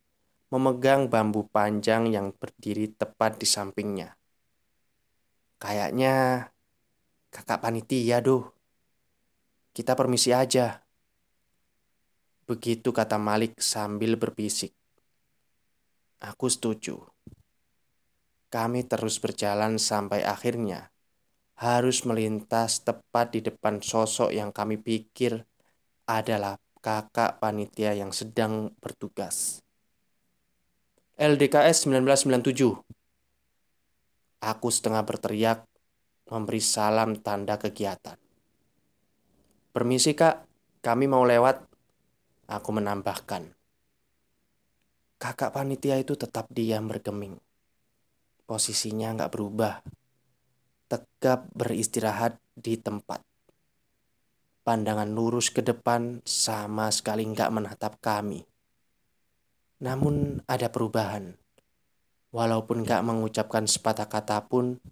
memegang 0.54 1.10
bambu 1.10 1.50
panjang 1.50 2.14
yang 2.14 2.30
berdiri 2.30 2.94
tepat 2.94 3.42
di 3.42 3.46
sampingnya. 3.48 4.14
Kayaknya 5.64 6.44
kakak 7.32 7.64
panitia, 7.64 8.20
doh. 8.20 8.52
Kita 9.72 9.96
permisi 9.96 10.28
aja. 10.28 10.84
Begitu 12.44 12.92
kata 12.92 13.16
Malik 13.16 13.56
sambil 13.64 14.20
berbisik. 14.20 14.76
Aku 16.20 16.52
setuju. 16.52 17.00
Kami 18.52 18.84
terus 18.84 19.16
berjalan 19.16 19.80
sampai 19.80 20.20
akhirnya 20.20 20.92
harus 21.56 22.04
melintas 22.04 22.84
tepat 22.84 23.32
di 23.32 23.40
depan 23.40 23.80
sosok 23.80 24.36
yang 24.36 24.52
kami 24.52 24.76
pikir 24.76 25.48
adalah 26.04 26.60
kakak 26.84 27.40
panitia 27.40 27.96
yang 27.96 28.12
sedang 28.12 28.68
bertugas. 28.84 29.64
LDKS 31.16 31.88
1997. 31.88 33.03
Aku 34.44 34.68
setengah 34.68 35.00
berteriak 35.08 35.64
memberi 36.28 36.60
salam 36.60 37.16
tanda 37.16 37.56
kegiatan. 37.56 38.20
Permisi 39.72 40.12
kak, 40.12 40.44
kami 40.84 41.08
mau 41.08 41.24
lewat. 41.24 41.64
Aku 42.52 42.76
menambahkan. 42.76 43.48
Kakak 45.16 45.56
panitia 45.56 45.96
itu 45.96 46.12
tetap 46.12 46.52
diam 46.52 46.84
bergeming. 46.84 47.40
Posisinya 48.44 49.16
nggak 49.16 49.32
berubah. 49.32 49.80
Tegap 50.92 51.48
beristirahat 51.56 52.36
di 52.52 52.76
tempat. 52.76 53.24
Pandangan 54.60 55.08
lurus 55.08 55.48
ke 55.48 55.64
depan 55.64 56.20
sama 56.28 56.92
sekali 56.92 57.24
nggak 57.24 57.48
menatap 57.48 57.96
kami. 58.04 58.44
Namun 59.80 60.44
ada 60.44 60.68
perubahan. 60.68 61.32
Walaupun 62.34 62.82
nggak 62.82 63.06
mengucapkan 63.06 63.62
sepatah 63.70 64.10
kata 64.10 64.50
pun, 64.50 64.82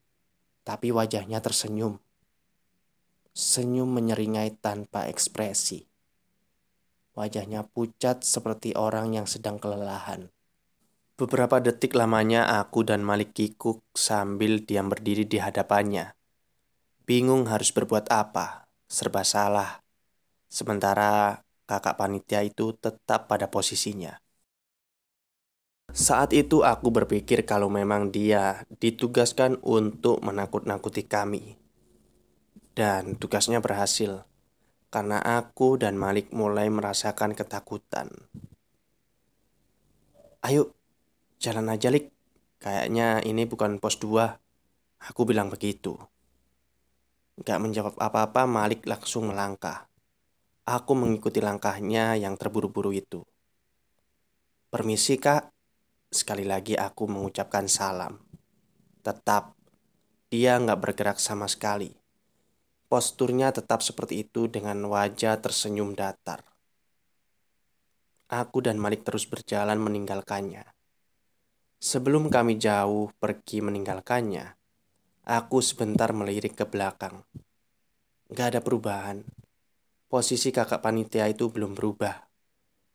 tapi 0.63 0.95
wajahnya 0.95 1.43
tersenyum. 1.43 1.99
Senyum 3.35 3.91
menyeringai 3.91 4.55
tanpa 4.63 5.11
ekspresi. 5.11 5.83
Wajahnya 7.19 7.67
pucat 7.67 8.23
seperti 8.23 8.79
orang 8.79 9.19
yang 9.19 9.27
sedang 9.27 9.59
kelelahan. 9.59 10.31
Beberapa 11.19 11.59
detik 11.59 11.99
lamanya 11.99 12.47
aku 12.63 12.87
dan 12.87 13.03
Malik 13.03 13.35
kikuk 13.35 13.83
sambil 13.91 14.63
diam 14.63 14.87
berdiri 14.87 15.27
di 15.27 15.43
hadapannya. 15.43 16.15
Bingung 17.03 17.51
harus 17.51 17.75
berbuat 17.75 18.07
apa, 18.15 18.71
serba 18.87 19.27
salah. 19.27 19.83
Sementara 20.47 21.43
kakak 21.67 21.99
panitia 21.99 22.47
itu 22.47 22.71
tetap 22.79 23.27
pada 23.27 23.51
posisinya. 23.51 24.15
Saat 25.93 26.33
itu 26.33 26.65
aku 26.65 26.89
berpikir 26.89 27.45
kalau 27.45 27.69
memang 27.69 28.09
dia 28.09 28.65
ditugaskan 28.81 29.61
untuk 29.61 30.25
menakut-nakuti 30.25 31.05
kami. 31.05 31.61
Dan 32.73 33.21
tugasnya 33.21 33.61
berhasil 33.61 34.25
karena 34.89 35.21
aku 35.21 35.77
dan 35.77 36.01
Malik 36.01 36.33
mulai 36.33 36.73
merasakan 36.73 37.37
ketakutan. 37.37 38.09
Ayo, 40.41 40.73
jalan 41.37 41.69
aja, 41.69 41.93
Lik. 41.93 42.09
Kayaknya 42.57 43.21
ini 43.29 43.45
bukan 43.45 43.77
pos 43.77 44.01
2. 44.01 44.33
Aku 45.13 45.29
bilang 45.29 45.53
begitu. 45.53 46.01
Gak 47.45 47.61
menjawab 47.61 48.01
apa-apa, 48.01 48.49
Malik 48.49 48.89
langsung 48.89 49.29
melangkah. 49.29 49.93
Aku 50.65 50.97
mengikuti 50.97 51.45
langkahnya 51.45 52.17
yang 52.17 52.41
terburu-buru 52.41 52.97
itu. 52.97 53.21
Permisi, 54.73 55.21
Kak. 55.21 55.52
Sekali 56.13 56.45
lagi 56.45 56.77
aku 56.77 57.09
mengucapkan 57.09 57.65
salam. 57.73 58.21
Tetap, 59.01 59.57
dia 60.29 60.61
nggak 60.61 60.77
bergerak 60.77 61.17
sama 61.17 61.49
sekali. 61.49 61.89
Posturnya 62.85 63.49
tetap 63.49 63.81
seperti 63.81 64.21
itu 64.21 64.45
dengan 64.45 64.77
wajah 64.93 65.41
tersenyum 65.41 65.97
datar. 65.97 66.45
Aku 68.29 68.61
dan 68.61 68.77
Malik 68.77 69.09
terus 69.09 69.25
berjalan 69.25 69.81
meninggalkannya. 69.81 70.69
Sebelum 71.81 72.29
kami 72.29 72.61
jauh 72.61 73.09
pergi 73.17 73.65
meninggalkannya, 73.65 74.53
aku 75.25 75.65
sebentar 75.65 76.13
melirik 76.13 76.61
ke 76.61 76.69
belakang. 76.69 77.25
Gak 78.33 78.57
ada 78.57 78.61
perubahan. 78.61 79.25
Posisi 80.13 80.53
kakak 80.53 80.85
panitia 80.85 81.25
itu 81.29 81.49
belum 81.49 81.73
berubah. 81.73 82.29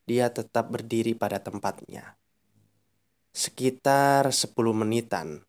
Dia 0.05 0.29
tetap 0.29 0.69
berdiri 0.69 1.17
pada 1.17 1.41
tempatnya. 1.41 2.16
Sekitar 3.37 4.33
10 4.33 4.73
menitan, 4.73 5.45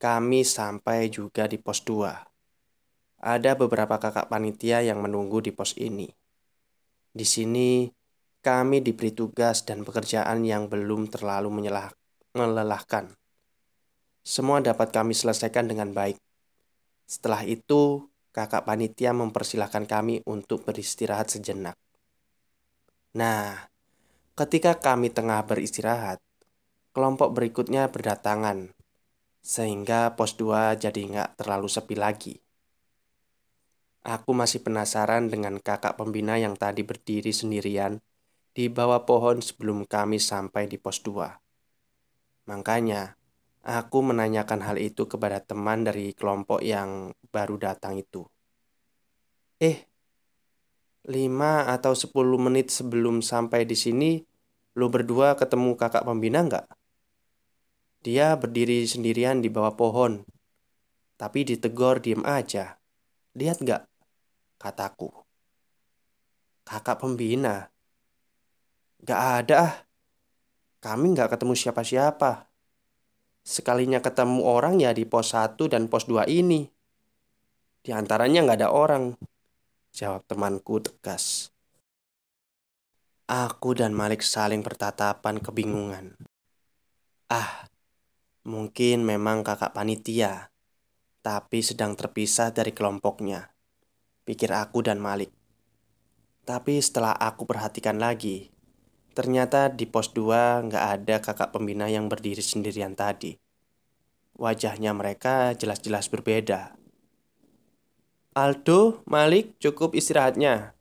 kami 0.00 0.48
sampai 0.48 1.12
juga 1.12 1.44
di 1.44 1.60
pos 1.60 1.84
2. 1.84 2.08
Ada 3.20 3.52
beberapa 3.52 4.00
kakak 4.00 4.32
panitia 4.32 4.80
yang 4.80 5.04
menunggu 5.04 5.44
di 5.44 5.52
pos 5.52 5.76
ini. 5.76 6.08
Di 7.12 7.28
sini, 7.28 7.84
kami 8.40 8.80
diberi 8.80 9.12
tugas 9.12 9.60
dan 9.68 9.84
pekerjaan 9.84 10.40
yang 10.48 10.72
belum 10.72 11.12
terlalu 11.12 11.52
menyelah, 11.52 11.92
melelahkan. 12.32 13.12
Semua 14.24 14.64
dapat 14.64 14.88
kami 14.88 15.12
selesaikan 15.12 15.68
dengan 15.68 15.92
baik. 15.92 16.16
Setelah 17.04 17.44
itu, 17.44 18.08
kakak 18.32 18.64
panitia 18.64 19.12
mempersilahkan 19.12 19.84
kami 19.84 20.24
untuk 20.24 20.64
beristirahat 20.64 21.28
sejenak. 21.28 21.76
Nah, 23.12 23.68
ketika 24.32 24.80
kami 24.80 25.12
tengah 25.12 25.44
beristirahat, 25.44 26.16
kelompok 26.92 27.32
berikutnya 27.32 27.88
berdatangan, 27.88 28.76
sehingga 29.40 30.12
pos 30.14 30.36
2 30.36 30.76
jadi 30.76 31.02
nggak 31.08 31.40
terlalu 31.40 31.68
sepi 31.68 31.96
lagi. 31.96 32.38
Aku 34.04 34.36
masih 34.36 34.60
penasaran 34.60 35.32
dengan 35.32 35.56
kakak 35.56 35.96
pembina 35.96 36.36
yang 36.36 36.58
tadi 36.58 36.84
berdiri 36.84 37.32
sendirian 37.32 38.02
di 38.52 38.68
bawah 38.68 39.08
pohon 39.08 39.40
sebelum 39.40 39.88
kami 39.88 40.20
sampai 40.20 40.68
di 40.68 40.76
pos 40.76 41.00
2. 41.00 41.32
Makanya, 42.50 43.16
aku 43.64 44.02
menanyakan 44.02 44.60
hal 44.66 44.76
itu 44.76 45.06
kepada 45.06 45.40
teman 45.40 45.86
dari 45.86 46.12
kelompok 46.12 46.60
yang 46.60 47.14
baru 47.30 47.56
datang 47.56 47.96
itu. 47.96 48.26
Eh, 49.62 49.86
5 51.06 51.70
atau 51.70 51.94
10 51.94 52.36
menit 52.42 52.74
sebelum 52.74 53.22
sampai 53.22 53.62
di 53.62 53.78
sini, 53.78 54.18
lo 54.74 54.90
berdua 54.90 55.38
ketemu 55.38 55.78
kakak 55.78 56.02
pembina 56.02 56.42
nggak? 56.42 56.81
Dia 58.02 58.34
berdiri 58.34 58.82
sendirian 58.82 59.38
di 59.38 59.46
bawah 59.46 59.78
pohon, 59.78 60.26
tapi 61.14 61.46
ditegor 61.46 62.02
diem 62.02 62.26
aja. 62.26 62.78
Lihat 63.38 63.62
nggak? 63.62 63.82
kataku. 64.62 65.10
Kakak 66.62 67.02
pembina. 67.02 67.66
Gak 69.02 69.22
ada 69.42 69.56
ah. 69.58 69.74
Kami 70.78 71.18
gak 71.18 71.34
ketemu 71.34 71.58
siapa-siapa. 71.58 72.46
Sekalinya 73.42 73.98
ketemu 73.98 74.46
orang 74.46 74.78
ya 74.78 74.94
di 74.94 75.02
pos 75.02 75.34
1 75.34 75.58
dan 75.66 75.90
pos 75.90 76.06
2 76.06 76.30
ini. 76.30 76.70
Di 77.82 77.90
antaranya 77.90 78.46
gak 78.46 78.58
ada 78.62 78.70
orang. 78.70 79.18
Jawab 79.90 80.22
temanku 80.30 80.78
tegas. 80.78 81.50
Aku 83.26 83.74
dan 83.74 83.90
Malik 83.90 84.22
saling 84.22 84.62
bertatapan 84.62 85.42
kebingungan. 85.42 86.14
Ah, 87.26 87.66
mungkin 88.42 89.06
memang 89.06 89.46
kakak 89.46 89.74
panitia, 89.74 90.50
tapi 91.22 91.62
sedang 91.62 91.94
terpisah 91.94 92.50
dari 92.50 92.74
kelompoknya 92.74 93.52
pikir 94.22 94.54
aku 94.54 94.82
dan 94.86 95.02
Malik. 95.02 95.34
Tapi 96.42 96.78
setelah 96.82 97.14
aku 97.14 97.46
perhatikan 97.46 97.98
lagi, 98.02 98.50
ternyata 99.14 99.70
di 99.70 99.86
pos 99.86 100.10
2 100.10 100.66
nggak 100.66 100.84
ada 100.98 101.16
kakak 101.22 101.54
pembina 101.54 101.86
yang 101.86 102.10
berdiri 102.10 102.42
sendirian 102.42 102.98
tadi. 102.98 103.38
Wajahnya 104.38 104.90
mereka 104.96 105.54
jelas-jelas 105.54 106.10
berbeda. 106.10 106.74
Aldo, 108.32 109.04
Malik, 109.04 109.60
cukup 109.60 109.92
istirahatnya. 109.92 110.72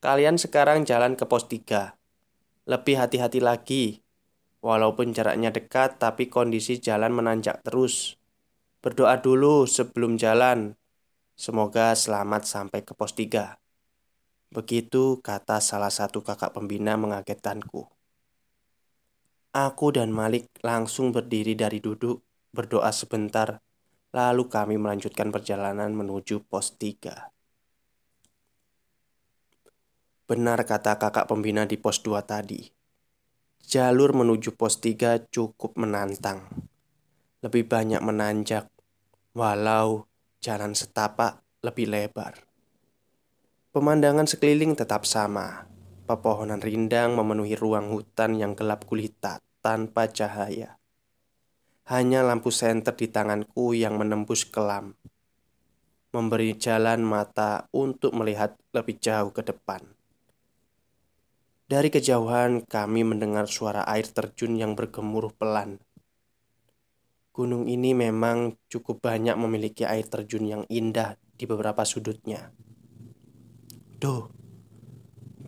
Kalian 0.00 0.40
sekarang 0.40 0.88
jalan 0.88 1.12
ke 1.12 1.28
pos 1.28 1.44
3. 1.44 1.94
Lebih 2.66 2.96
hati-hati 2.98 3.38
lagi. 3.38 4.00
Walaupun 4.64 5.12
jaraknya 5.12 5.52
dekat, 5.52 6.00
tapi 6.00 6.28
kondisi 6.30 6.80
jalan 6.80 7.12
menanjak 7.12 7.64
terus. 7.64 8.16
Berdoa 8.80 9.18
dulu 9.20 9.66
sebelum 9.66 10.16
jalan 10.16 10.76
Semoga 11.36 11.92
selamat 11.92 12.48
sampai 12.48 12.80
ke 12.80 12.96
pos 12.96 13.12
3. 13.12 13.60
Begitu 14.48 15.20
kata 15.20 15.60
salah 15.60 15.92
satu 15.92 16.24
kakak 16.24 16.56
pembina 16.56 16.96
mengagetkanku. 16.96 17.84
Aku 19.52 19.92
dan 19.92 20.16
Malik 20.16 20.48
langsung 20.64 21.12
berdiri 21.12 21.52
dari 21.52 21.76
duduk, 21.76 22.24
berdoa 22.56 22.88
sebentar, 22.88 23.60
lalu 24.16 24.48
kami 24.48 24.80
melanjutkan 24.80 25.28
perjalanan 25.28 25.92
menuju 25.92 26.48
pos 26.48 26.72
3. 26.80 27.28
Benar 30.24 30.64
kata 30.64 30.96
kakak 30.96 31.28
pembina 31.28 31.68
di 31.68 31.76
pos 31.76 32.00
2 32.00 32.24
tadi. 32.24 32.75
Jalur 33.66 34.14
menuju 34.14 34.54
pos 34.54 34.78
3 34.78 35.26
cukup 35.26 35.74
menantang. 35.74 36.46
Lebih 37.42 37.66
banyak 37.66 37.98
menanjak, 37.98 38.70
walau 39.34 40.06
jalan 40.38 40.70
setapak 40.70 41.42
lebih 41.66 41.90
lebar. 41.90 42.46
Pemandangan 43.74 44.30
sekeliling 44.30 44.78
tetap 44.78 45.02
sama. 45.02 45.66
Pepohonan 46.06 46.62
rindang 46.62 47.18
memenuhi 47.18 47.58
ruang 47.58 47.90
hutan 47.90 48.38
yang 48.38 48.54
gelap 48.54 48.86
gulita 48.86 49.42
tanpa 49.58 50.06
cahaya. 50.14 50.78
Hanya 51.90 52.22
lampu 52.22 52.54
senter 52.54 52.94
di 52.94 53.10
tanganku 53.10 53.74
yang 53.74 53.98
menembus 53.98 54.46
kelam, 54.46 54.94
memberi 56.14 56.54
jalan 56.54 57.02
mata 57.02 57.66
untuk 57.74 58.14
melihat 58.14 58.54
lebih 58.70 59.02
jauh 59.02 59.34
ke 59.34 59.42
depan. 59.42 59.95
Dari 61.66 61.90
kejauhan, 61.90 62.62
kami 62.62 63.02
mendengar 63.02 63.50
suara 63.50 63.82
air 63.90 64.06
terjun 64.06 64.54
yang 64.54 64.78
bergemuruh 64.78 65.34
pelan. 65.34 65.82
Gunung 67.34 67.66
ini 67.66 67.90
memang 67.90 68.54
cukup 68.70 69.02
banyak 69.02 69.34
memiliki 69.34 69.82
air 69.82 70.06
terjun 70.06 70.46
yang 70.46 70.62
indah 70.70 71.18
di 71.34 71.42
beberapa 71.42 71.82
sudutnya. 71.82 72.54
Duh, 73.98 74.30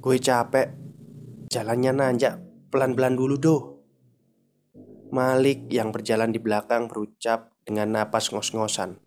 gue 0.03 0.17
capek. 0.19 0.75
Jalannya 1.55 1.93
nanjak 1.95 2.35
pelan-pelan 2.75 3.15
dulu, 3.15 3.35
doh. 3.39 3.63
Malik 5.15 5.71
yang 5.71 5.95
berjalan 5.95 6.35
di 6.35 6.43
belakang 6.43 6.91
berucap 6.91 7.55
dengan 7.63 7.95
napas 7.95 8.35
ngos-ngosan. 8.35 8.99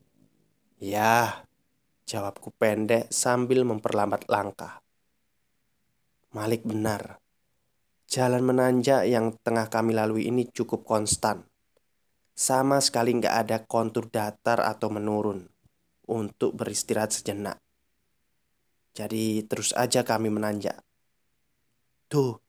Ya, 0.81 1.45
jawabku 2.09 2.49
pendek 2.55 3.13
sambil 3.13 3.61
memperlambat 3.61 4.25
langkah. 4.31 4.80
Malik 6.31 6.63
benar. 6.63 7.19
Jalan 8.07 8.43
menanjak 8.47 9.03
yang 9.03 9.35
tengah 9.43 9.67
kami 9.67 9.91
lalui 9.91 10.31
ini 10.31 10.47
cukup 10.47 10.87
konstan. 10.87 11.43
Sama 12.31 12.79
sekali 12.79 13.11
nggak 13.19 13.35
ada 13.35 13.57
kontur 13.67 14.07
datar 14.07 14.63
atau 14.63 14.87
menurun 14.87 15.43
untuk 16.07 16.55
beristirahat 16.55 17.11
sejenak. 17.11 17.59
Jadi 18.95 19.43
terus 19.43 19.75
aja 19.75 20.07
kami 20.07 20.31
menanjak. 20.31 20.79
Tuh, 22.07 22.39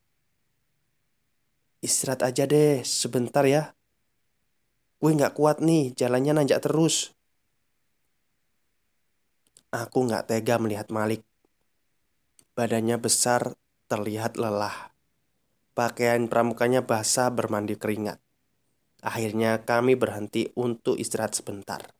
istirahat 1.82 2.22
aja 2.22 2.46
deh 2.46 2.86
sebentar 2.86 3.42
ya. 3.42 3.74
Gue 5.02 5.10
nggak 5.10 5.34
kuat 5.34 5.58
nih, 5.58 5.90
jalannya 5.98 6.38
nanjak 6.38 6.62
terus. 6.62 7.10
Aku 9.74 10.06
nggak 10.06 10.30
tega 10.30 10.62
melihat 10.62 10.86
Malik. 10.94 11.26
Badannya 12.54 13.02
besar 13.02 13.58
terlihat 13.92 14.40
lelah. 14.40 14.96
Pakaian 15.76 16.24
pramukanya 16.24 16.80
basah 16.80 17.28
bermandi 17.28 17.76
keringat. 17.76 18.16
Akhirnya 19.04 19.60
kami 19.60 20.00
berhenti 20.00 20.48
untuk 20.56 20.96
istirahat 20.96 21.36
sebentar. 21.36 21.92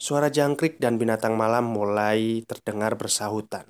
Suara 0.00 0.32
jangkrik 0.32 0.80
dan 0.80 0.96
binatang 0.96 1.36
malam 1.36 1.68
mulai 1.68 2.40
terdengar 2.48 2.96
bersahutan. 2.96 3.68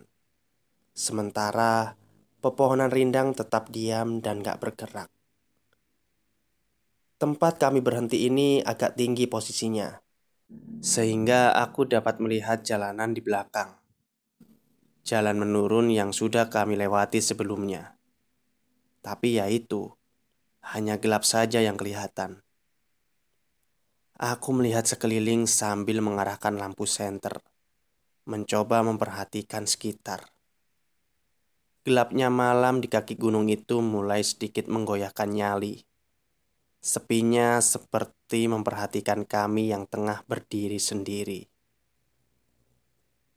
Sementara 0.94 1.98
pepohonan 2.38 2.94
rindang 2.94 3.34
tetap 3.34 3.74
diam 3.74 4.22
dan 4.22 4.46
gak 4.46 4.62
bergerak. 4.62 5.10
Tempat 7.18 7.58
kami 7.58 7.82
berhenti 7.82 8.30
ini 8.30 8.62
agak 8.62 8.94
tinggi 8.94 9.26
posisinya, 9.26 9.90
sehingga 10.78 11.50
aku 11.58 11.86
dapat 11.86 12.22
melihat 12.22 12.62
jalanan 12.62 13.10
di 13.10 13.22
belakang 13.22 13.83
jalan 15.04 15.36
menurun 15.36 15.92
yang 15.92 16.16
sudah 16.16 16.48
kami 16.48 16.80
lewati 16.80 17.20
sebelumnya. 17.20 18.00
Tapi 19.04 19.36
ya 19.36 19.52
itu, 19.52 19.92
hanya 20.64 20.96
gelap 20.96 21.28
saja 21.28 21.60
yang 21.60 21.76
kelihatan. 21.76 22.40
Aku 24.16 24.56
melihat 24.56 24.88
sekeliling 24.88 25.44
sambil 25.44 26.00
mengarahkan 26.00 26.56
lampu 26.56 26.88
senter, 26.88 27.44
mencoba 28.24 28.80
memperhatikan 28.80 29.68
sekitar. 29.68 30.32
Gelapnya 31.84 32.32
malam 32.32 32.80
di 32.80 32.88
kaki 32.88 33.20
gunung 33.20 33.52
itu 33.52 33.84
mulai 33.84 34.24
sedikit 34.24 34.72
menggoyahkan 34.72 35.28
nyali. 35.28 35.84
Sepinya 36.80 37.60
seperti 37.60 38.48
memperhatikan 38.48 39.28
kami 39.28 39.68
yang 39.68 39.84
tengah 39.84 40.24
berdiri 40.24 40.80
sendiri. 40.80 41.44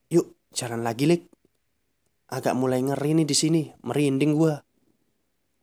Yuk, 0.08 0.32
jalan 0.56 0.88
lagi, 0.88 1.12
Lik. 1.12 1.37
Agak 2.28 2.60
mulai 2.60 2.84
ngeri 2.84 3.16
nih 3.16 3.28
di 3.28 3.36
sini, 3.36 3.64
merinding 3.88 4.36
gua. 4.36 4.60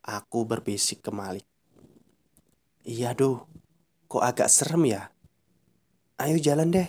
Aku 0.05 0.49
berbisik 0.49 1.05
ke 1.05 1.13
Malik. 1.13 1.45
Iya 2.85 3.13
doh, 3.13 3.45
kok 4.09 4.25
agak 4.25 4.49
serem 4.49 4.89
ya? 4.89 5.09
Ayo 6.21 6.37
jalan 6.37 6.73
deh. 6.73 6.89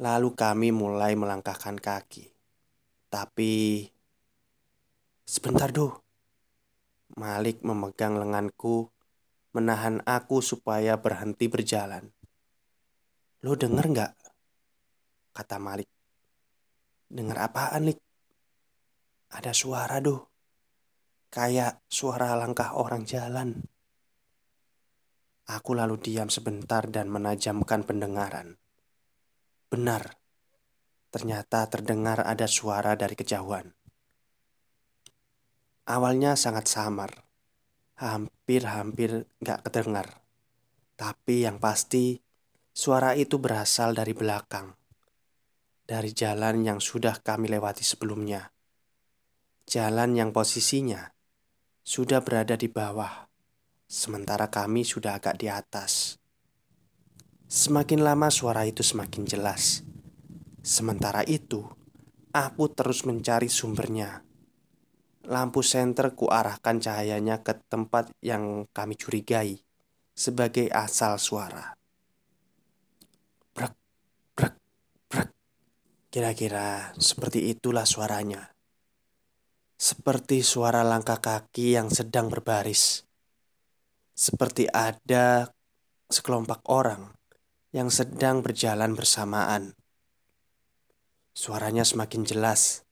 Lalu 0.00 0.28
kami 0.32 0.72
mulai 0.72 1.12
melangkahkan 1.12 1.76
kaki. 1.76 2.32
Tapi 3.12 3.84
sebentar 5.28 5.68
doh. 5.68 6.00
Malik 7.12 7.60
memegang 7.60 8.16
lenganku, 8.16 8.88
menahan 9.52 10.00
aku 10.08 10.40
supaya 10.40 10.96
berhenti 10.96 11.44
berjalan. 11.44 12.08
Lo 13.44 13.52
denger 13.52 13.84
nggak? 13.92 14.12
Kata 15.36 15.60
Malik. 15.60 15.91
Dengar 17.12 17.44
apaan, 17.44 17.84
Lik? 17.84 18.00
Ada 19.36 19.52
suara 19.52 20.00
doh. 20.00 20.32
Kayak 21.28 21.84
suara 21.84 22.32
langkah 22.40 22.72
orang 22.72 23.04
jalan. 23.04 23.68
Aku 25.44 25.76
lalu 25.76 26.00
diam 26.00 26.32
sebentar 26.32 26.88
dan 26.88 27.12
menajamkan 27.12 27.84
pendengaran. 27.84 28.56
Benar, 29.68 30.16
ternyata 31.12 31.68
terdengar 31.68 32.24
ada 32.24 32.48
suara 32.48 32.96
dari 32.96 33.12
kejauhan. 33.12 33.76
Awalnya 35.84 36.32
sangat 36.32 36.64
samar, 36.64 37.28
hampir-hampir 38.00 39.28
gak 39.44 39.68
kedengar. 39.68 40.24
Tapi 40.96 41.44
yang 41.44 41.60
pasti, 41.60 42.16
suara 42.72 43.12
itu 43.12 43.36
berasal 43.36 43.92
dari 43.92 44.16
belakang 44.16 44.80
dari 45.92 46.16
jalan 46.16 46.64
yang 46.64 46.80
sudah 46.80 47.20
kami 47.20 47.52
lewati 47.52 47.84
sebelumnya. 47.84 48.48
Jalan 49.68 50.16
yang 50.16 50.32
posisinya 50.32 51.04
sudah 51.84 52.24
berada 52.24 52.56
di 52.56 52.72
bawah, 52.72 53.28
sementara 53.84 54.48
kami 54.48 54.88
sudah 54.88 55.20
agak 55.20 55.36
di 55.36 55.52
atas. 55.52 56.16
Semakin 57.44 58.00
lama 58.00 58.32
suara 58.32 58.64
itu 58.64 58.80
semakin 58.80 59.28
jelas. 59.28 59.84
Sementara 60.64 61.28
itu, 61.28 61.60
aku 62.32 62.72
terus 62.72 63.04
mencari 63.04 63.52
sumbernya. 63.52 64.24
Lampu 65.28 65.60
senter 65.60 66.16
kuarahkan 66.16 66.80
cahayanya 66.80 67.44
ke 67.44 67.52
tempat 67.68 68.16
yang 68.24 68.64
kami 68.72 68.96
curigai 68.96 69.60
sebagai 70.16 70.72
asal 70.72 71.20
suara. 71.20 71.81
Kira-kira 76.12 76.92
seperti 77.00 77.48
itulah 77.56 77.88
suaranya. 77.88 78.52
Seperti 79.80 80.44
suara 80.44 80.84
langkah 80.84 81.16
kaki 81.16 81.72
yang 81.72 81.88
sedang 81.88 82.28
berbaris. 82.28 83.08
Seperti 84.12 84.68
ada 84.68 85.48
sekelompok 86.12 86.68
orang 86.68 87.16
yang 87.72 87.88
sedang 87.88 88.44
berjalan 88.44 88.92
bersamaan. 88.92 89.72
Suaranya 91.32 91.80
semakin 91.80 92.28
jelas. 92.28 92.84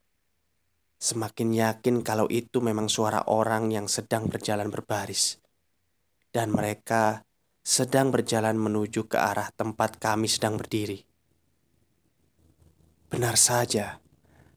Semakin 0.97 1.53
yakin 1.53 2.01
kalau 2.01 2.25
itu 2.25 2.57
memang 2.57 2.89
suara 2.89 3.21
orang 3.29 3.69
yang 3.69 3.85
sedang 3.85 4.33
berjalan 4.33 4.73
berbaris. 4.73 5.37
Dan 6.33 6.49
mereka 6.57 7.21
sedang 7.61 8.09
berjalan 8.09 8.57
menuju 8.57 9.05
ke 9.05 9.21
arah 9.21 9.53
tempat 9.53 10.01
kami 10.01 10.25
sedang 10.25 10.57
berdiri. 10.57 11.10
Benar 13.11 13.35
saja, 13.35 13.99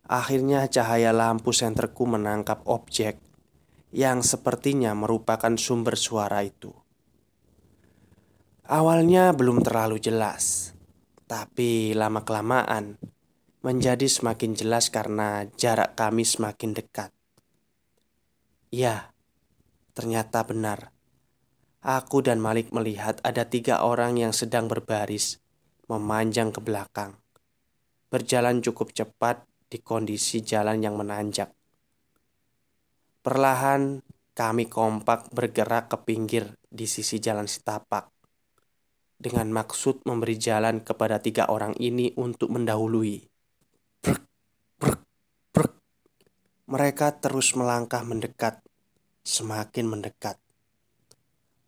akhirnya 0.07 0.71
cahaya 0.71 1.11
lampu 1.11 1.51
senterku 1.51 2.07
menangkap 2.07 2.63
objek 2.71 3.19
yang 3.91 4.23
sepertinya 4.23 4.95
merupakan 4.95 5.59
sumber 5.59 5.99
suara 5.99 6.47
itu. 6.47 6.71
Awalnya 8.71 9.35
belum 9.35 9.59
terlalu 9.59 9.99
jelas, 9.99 10.71
tapi 11.27 11.99
lama-kelamaan 11.99 12.95
menjadi 13.67 14.07
semakin 14.07 14.55
jelas 14.55 14.87
karena 14.87 15.51
jarak 15.59 15.99
kami 15.99 16.23
semakin 16.23 16.79
dekat. 16.79 17.11
Ya, 18.71 19.11
ternyata 19.99 20.47
benar. 20.47 20.95
Aku 21.83 22.23
dan 22.23 22.39
Malik 22.39 22.71
melihat 22.71 23.19
ada 23.27 23.51
tiga 23.51 23.83
orang 23.83 24.15
yang 24.15 24.31
sedang 24.31 24.71
berbaris, 24.71 25.43
memanjang 25.91 26.55
ke 26.55 26.63
belakang 26.63 27.24
berjalan 28.15 28.63
cukup 28.63 28.95
cepat 28.95 29.43
di 29.67 29.83
kondisi 29.83 30.39
jalan 30.39 30.79
yang 30.79 30.95
menanjak. 30.95 31.51
Perlahan 33.27 34.07
kami 34.39 34.71
kompak 34.71 35.35
bergerak 35.35 35.91
ke 35.91 35.99
pinggir 36.07 36.55
di 36.71 36.87
sisi 36.87 37.19
jalan 37.19 37.51
setapak 37.51 38.07
dengan 39.19 39.51
maksud 39.51 40.07
memberi 40.07 40.39
jalan 40.39 40.87
kepada 40.87 41.19
tiga 41.19 41.51
orang 41.51 41.75
ini 41.83 42.15
untuk 42.15 42.55
mendahului. 42.55 43.19
Brek, 43.99 44.23
brek, 44.79 45.01
brek. 45.51 45.73
Mereka 46.71 47.19
terus 47.19 47.59
melangkah 47.59 48.07
mendekat, 48.07 48.63
semakin 49.27 49.91
mendekat. 49.91 50.39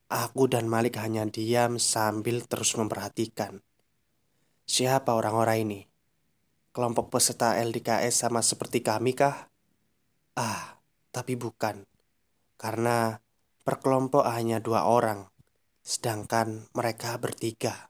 Aku 0.06 0.46
dan 0.46 0.70
Malik 0.70 0.94
hanya 1.02 1.26
diam 1.26 1.82
sambil 1.82 2.46
terus 2.46 2.78
memperhatikan 2.78 3.58
siapa 4.62 5.10
orang-orang 5.10 5.58
ini. 5.66 5.95
Kelompok 6.76 7.08
peserta 7.08 7.56
LDKS 7.56 8.28
sama 8.28 8.44
seperti 8.44 8.84
kami 8.84 9.16
kah? 9.16 9.48
Ah, 10.36 10.76
tapi 11.08 11.32
bukan. 11.32 11.88
Karena 12.60 13.16
per 13.64 13.80
kelompok 13.80 14.28
hanya 14.28 14.60
dua 14.60 14.84
orang, 14.84 15.24
sedangkan 15.80 16.68
mereka 16.76 17.16
bertiga. 17.16 17.88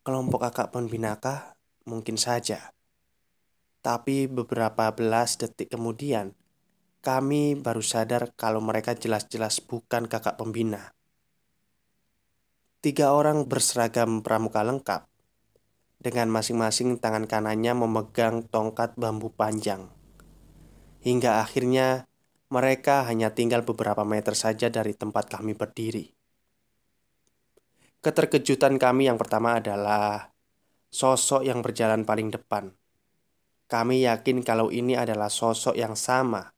Kelompok 0.00 0.40
kakak 0.40 0.72
pembinakah? 0.72 1.52
Mungkin 1.84 2.16
saja. 2.16 2.72
Tapi 3.84 4.24
beberapa 4.24 4.88
belas 4.96 5.36
detik 5.36 5.68
kemudian, 5.68 6.32
kami 7.04 7.60
baru 7.60 7.84
sadar 7.84 8.32
kalau 8.40 8.64
mereka 8.64 8.96
jelas-jelas 8.96 9.60
bukan 9.60 10.08
kakak 10.08 10.40
pembina. 10.40 10.96
Tiga 12.80 13.12
orang 13.12 13.44
berseragam 13.44 14.24
pramuka 14.24 14.64
lengkap 14.64 15.12
dengan 16.00 16.30
masing-masing 16.30 17.00
tangan 17.00 17.28
kanannya 17.28 17.72
memegang 17.74 18.46
tongkat 18.48 18.94
bambu 18.94 19.32
panjang. 19.32 19.90
Hingga 21.04 21.44
akhirnya 21.44 22.08
mereka 22.48 23.04
hanya 23.08 23.34
tinggal 23.34 23.66
beberapa 23.66 24.06
meter 24.06 24.32
saja 24.32 24.70
dari 24.70 24.94
tempat 24.94 25.28
kami 25.28 25.58
berdiri. 25.58 26.14
Keterkejutan 28.04 28.76
kami 28.76 29.08
yang 29.08 29.16
pertama 29.16 29.58
adalah 29.58 30.28
sosok 30.92 31.42
yang 31.42 31.64
berjalan 31.64 32.04
paling 32.04 32.30
depan. 32.30 32.70
Kami 33.64 34.04
yakin 34.04 34.44
kalau 34.44 34.68
ini 34.68 34.94
adalah 34.94 35.32
sosok 35.32 35.74
yang 35.74 35.96
sama 35.96 36.54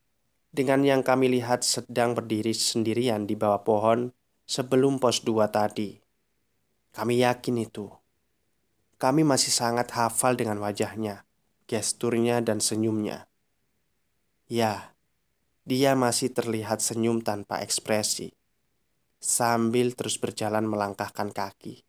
dengan 0.50 0.82
yang 0.82 1.00
kami 1.06 1.30
lihat 1.30 1.62
sedang 1.62 2.12
berdiri 2.16 2.50
sendirian 2.50 3.24
di 3.24 3.38
bawah 3.38 3.62
pohon 3.62 4.10
sebelum 4.44 4.98
pos 4.98 5.22
2 5.22 5.46
tadi. 5.48 5.96
Kami 6.92 7.20
yakin 7.20 7.56
itu. 7.60 7.86
Kami 8.96 9.28
masih 9.28 9.52
sangat 9.52 9.92
hafal 9.92 10.40
dengan 10.40 10.56
wajahnya, 10.56 11.28
gesturnya, 11.68 12.40
dan 12.40 12.64
senyumnya. 12.64 13.28
Ya, 14.48 14.96
dia 15.68 15.92
masih 15.92 16.32
terlihat 16.32 16.80
senyum 16.80 17.20
tanpa 17.20 17.60
ekspresi, 17.60 18.32
sambil 19.20 19.92
terus 19.92 20.16
berjalan 20.16 20.64
melangkahkan 20.64 21.28
kaki. 21.28 21.84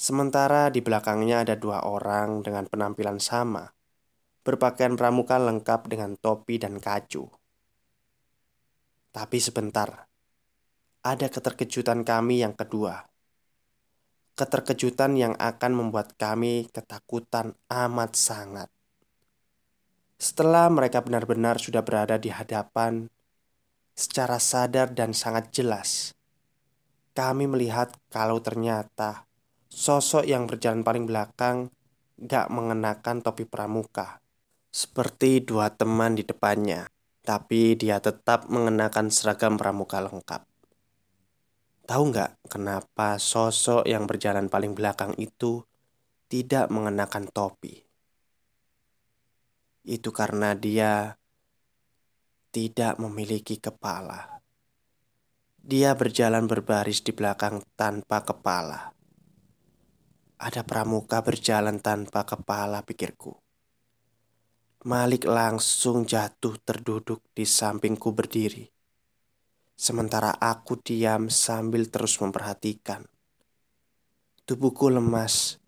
Sementara 0.00 0.72
di 0.72 0.80
belakangnya 0.80 1.44
ada 1.44 1.60
dua 1.60 1.84
orang 1.84 2.40
dengan 2.40 2.64
penampilan 2.64 3.20
sama, 3.20 3.68
berpakaian 4.48 4.96
pramuka 4.96 5.36
lengkap 5.36 5.92
dengan 5.92 6.16
topi 6.16 6.56
dan 6.56 6.80
kacu. 6.80 7.28
Tapi 9.12 9.38
sebentar, 9.44 10.08
ada 11.04 11.26
keterkejutan 11.28 12.00
kami 12.00 12.40
yang 12.40 12.56
kedua 12.56 13.15
keterkejutan 14.36 15.16
yang 15.16 15.32
akan 15.40 15.72
membuat 15.72 16.12
kami 16.20 16.68
ketakutan 16.68 17.56
amat 17.72 18.12
sangat. 18.14 18.68
Setelah 20.20 20.68
mereka 20.68 21.00
benar-benar 21.00 21.56
sudah 21.56 21.80
berada 21.80 22.20
di 22.20 22.28
hadapan, 22.28 23.08
secara 23.96 24.36
sadar 24.36 24.92
dan 24.92 25.16
sangat 25.16 25.52
jelas, 25.56 26.12
kami 27.16 27.48
melihat 27.48 27.96
kalau 28.12 28.40
ternyata 28.44 29.24
sosok 29.72 30.28
yang 30.28 30.44
berjalan 30.44 30.84
paling 30.84 31.08
belakang 31.08 31.72
gak 32.20 32.48
mengenakan 32.52 33.24
topi 33.24 33.48
pramuka, 33.48 34.20
seperti 34.68 35.44
dua 35.44 35.72
teman 35.72 36.16
di 36.16 36.24
depannya, 36.24 36.88
tapi 37.24 37.76
dia 37.76 38.00
tetap 38.00 38.48
mengenakan 38.52 39.08
seragam 39.12 39.56
pramuka 39.56 40.00
lengkap. 40.00 40.55
Tahu 41.86 42.02
nggak 42.10 42.50
kenapa 42.50 43.14
sosok 43.14 43.86
yang 43.86 44.10
berjalan 44.10 44.50
paling 44.50 44.74
belakang 44.74 45.14
itu 45.22 45.62
tidak 46.26 46.66
mengenakan 46.66 47.30
topi? 47.30 47.78
Itu 49.86 50.10
karena 50.10 50.58
dia 50.58 51.14
tidak 52.50 52.98
memiliki 52.98 53.62
kepala. 53.62 54.42
Dia 55.62 55.94
berjalan 55.94 56.50
berbaris 56.50 57.06
di 57.06 57.14
belakang 57.14 57.62
tanpa 57.78 58.26
kepala. 58.26 58.90
Ada 60.42 60.66
pramuka 60.66 61.22
berjalan 61.22 61.78
tanpa 61.78 62.26
kepala, 62.26 62.82
pikirku. 62.82 63.30
Malik 64.90 65.22
langsung 65.22 66.02
jatuh 66.02 66.58
terduduk 66.66 67.22
di 67.30 67.46
sampingku 67.46 68.10
berdiri. 68.10 68.75
Sementara 69.76 70.32
aku 70.32 70.80
diam 70.80 71.28
sambil 71.28 71.92
terus 71.92 72.16
memperhatikan. 72.16 73.04
Tubuhku 74.48 74.88
lemas, 74.88 75.60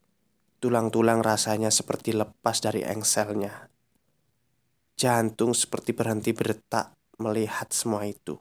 tulang-tulang 0.65 1.21
rasanya 1.21 1.69
seperti 1.69 2.17
lepas 2.17 2.65
dari 2.65 2.89
engselnya. 2.89 3.69
Jantung 4.97 5.53
seperti 5.53 5.93
berhenti 5.93 6.33
berdetak 6.33 6.97
melihat 7.21 7.69
semua 7.69 8.09
itu. 8.09 8.41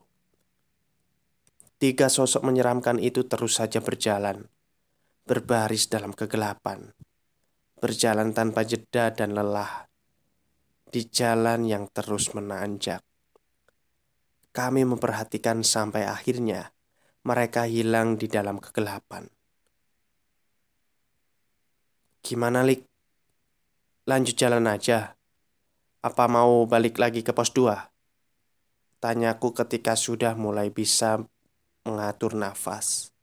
Tiga 1.77 2.09
sosok 2.09 2.47
menyeramkan 2.47 2.97
itu 2.97 3.27
terus 3.27 3.59
saja 3.61 3.83
berjalan, 3.83 4.49
berbaris 5.27 5.91
dalam 5.91 6.15
kegelapan, 6.15 6.95
berjalan 7.77 8.33
tanpa 8.33 8.65
jeda 8.65 9.13
dan 9.13 9.37
lelah 9.37 9.85
di 10.87 11.05
jalan 11.11 11.67
yang 11.67 11.85
terus 11.91 12.31
menanjak. 12.33 13.06
Kami 14.57 14.89
memperhatikan 14.89 15.61
sampai 15.61 16.09
akhirnya 16.09 16.73
mereka 17.21 17.69
hilang 17.69 18.17
di 18.17 18.25
dalam 18.25 18.57
kegelapan. 18.57 19.29
Gimana, 22.25 22.65
Lik? 22.65 22.81
Lanjut 24.09 24.33
jalan 24.33 24.65
aja. 24.65 25.13
Apa 26.01 26.25
mau 26.25 26.65
balik 26.65 26.97
lagi 26.97 27.21
ke 27.21 27.37
pos 27.37 27.53
2? 27.53 27.85
Tanyaku 28.97 29.53
ketika 29.53 29.93
sudah 29.93 30.33
mulai 30.33 30.73
bisa 30.73 31.21
mengatur 31.85 32.33
nafas. 32.33 33.13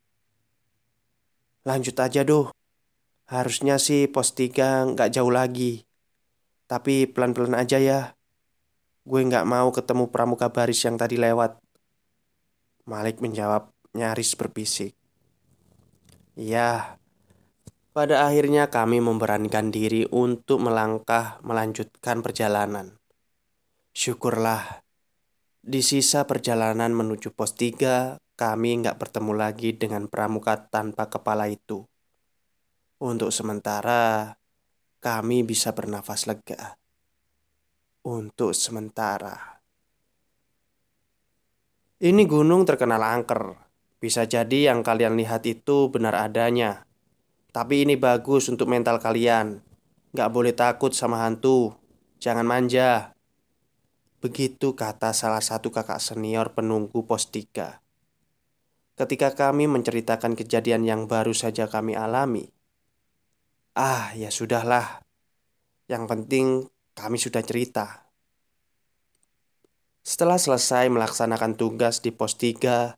Lanjut 1.66 1.98
aja 1.98 2.22
doh. 2.22 2.54
Harusnya 3.26 3.82
sih 3.82 4.06
pos 4.06 4.38
3 4.38 4.86
nggak 4.94 5.10
jauh 5.10 5.34
lagi. 5.34 5.82
Tapi 6.70 7.10
pelan-pelan 7.10 7.58
aja 7.58 7.82
ya. 7.82 8.13
Gue 9.04 9.20
nggak 9.20 9.44
mau 9.44 9.68
ketemu 9.68 10.08
pramuka 10.08 10.48
baris 10.48 10.80
yang 10.80 10.96
tadi 10.96 11.20
lewat. 11.20 11.60
Malik 12.88 13.20
menjawab 13.20 13.68
nyaris 13.92 14.32
berbisik. 14.32 14.96
Ya, 16.40 16.96
pada 17.92 18.24
akhirnya 18.24 18.72
kami 18.72 19.04
memberanikan 19.04 19.68
diri 19.68 20.08
untuk 20.08 20.64
melangkah 20.64 21.36
melanjutkan 21.44 22.24
perjalanan. 22.24 22.96
Syukurlah, 23.92 24.80
di 25.60 25.84
sisa 25.84 26.24
perjalanan 26.24 26.96
menuju 26.96 27.36
pos 27.36 27.52
3, 27.60 28.16
kami 28.40 28.82
nggak 28.82 28.96
bertemu 28.96 29.32
lagi 29.36 29.76
dengan 29.76 30.08
pramuka 30.08 30.64
tanpa 30.64 31.12
kepala 31.12 31.52
itu. 31.52 31.84
Untuk 33.04 33.28
sementara, 33.36 34.32
kami 35.04 35.44
bisa 35.44 35.76
bernafas 35.76 36.24
lega 36.24 36.80
untuk 38.04 38.52
sementara. 38.52 39.64
Ini 42.04 42.28
gunung 42.28 42.68
terkenal 42.68 43.00
angker. 43.00 43.56
Bisa 43.96 44.28
jadi 44.28 44.68
yang 44.68 44.84
kalian 44.84 45.16
lihat 45.16 45.48
itu 45.48 45.88
benar 45.88 46.12
adanya. 46.12 46.84
Tapi 47.48 47.88
ini 47.88 47.96
bagus 47.96 48.52
untuk 48.52 48.68
mental 48.68 49.00
kalian. 49.00 49.64
Gak 50.12 50.28
boleh 50.28 50.52
takut 50.52 50.92
sama 50.92 51.24
hantu. 51.24 51.72
Jangan 52.20 52.44
manja. 52.44 53.16
Begitu 54.20 54.76
kata 54.76 55.16
salah 55.16 55.40
satu 55.40 55.72
kakak 55.72 55.96
senior 55.96 56.52
penunggu 56.52 57.08
pos 57.08 57.32
3. 57.32 57.80
Ketika 59.00 59.32
kami 59.32 59.64
menceritakan 59.64 60.36
kejadian 60.36 60.84
yang 60.84 61.08
baru 61.08 61.32
saja 61.32 61.72
kami 61.72 61.96
alami. 61.96 62.52
Ah, 63.72 64.12
ya 64.12 64.28
sudahlah. 64.28 65.00
Yang 65.88 66.04
penting 66.04 66.46
kami 66.94 67.18
sudah 67.18 67.42
cerita. 67.42 68.06
Setelah 70.04 70.38
selesai 70.38 70.86
melaksanakan 70.88 71.58
tugas 71.58 71.98
di 71.98 72.14
pos 72.14 72.38
3, 72.38 72.94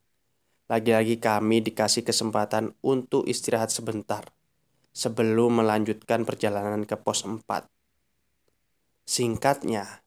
lagi-lagi 0.66 1.16
kami 1.22 1.62
dikasih 1.62 2.02
kesempatan 2.02 2.74
untuk 2.82 3.24
istirahat 3.24 3.70
sebentar 3.70 4.26
sebelum 4.90 5.62
melanjutkan 5.62 6.26
perjalanan 6.26 6.82
ke 6.85 6.98
pos 6.98 7.22
4. 7.22 7.40
Singkatnya, 9.06 10.02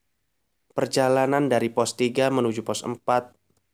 perjalanan 0.75 1.47
dari 1.47 1.71
pos 1.71 1.95
3 1.95 2.27
menuju 2.29 2.67
pos 2.67 2.83
4, 2.83 2.99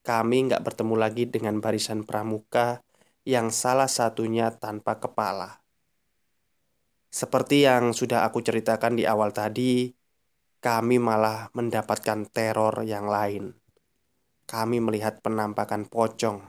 kami 0.05 0.53
nggak 0.53 0.61
bertemu 0.61 0.95
lagi 0.95 1.25
dengan 1.25 1.57
barisan 1.57 2.05
pramuka 2.05 2.85
yang 3.25 3.49
salah 3.49 3.89
satunya 3.89 4.53
tanpa 4.53 5.01
kepala. 5.01 5.65
Seperti 7.09 7.65
yang 7.65 7.89
sudah 7.95 8.21
aku 8.27 8.45
ceritakan 8.45 8.99
di 8.99 9.09
awal 9.09 9.33
tadi, 9.33 9.89
kami 10.65 10.97
malah 10.97 11.53
mendapatkan 11.53 12.25
teror 12.33 12.81
yang 12.81 13.05
lain. 13.05 13.53
Kami 14.49 14.81
melihat 14.81 15.21
penampakan 15.21 15.85
pocong, 15.85 16.41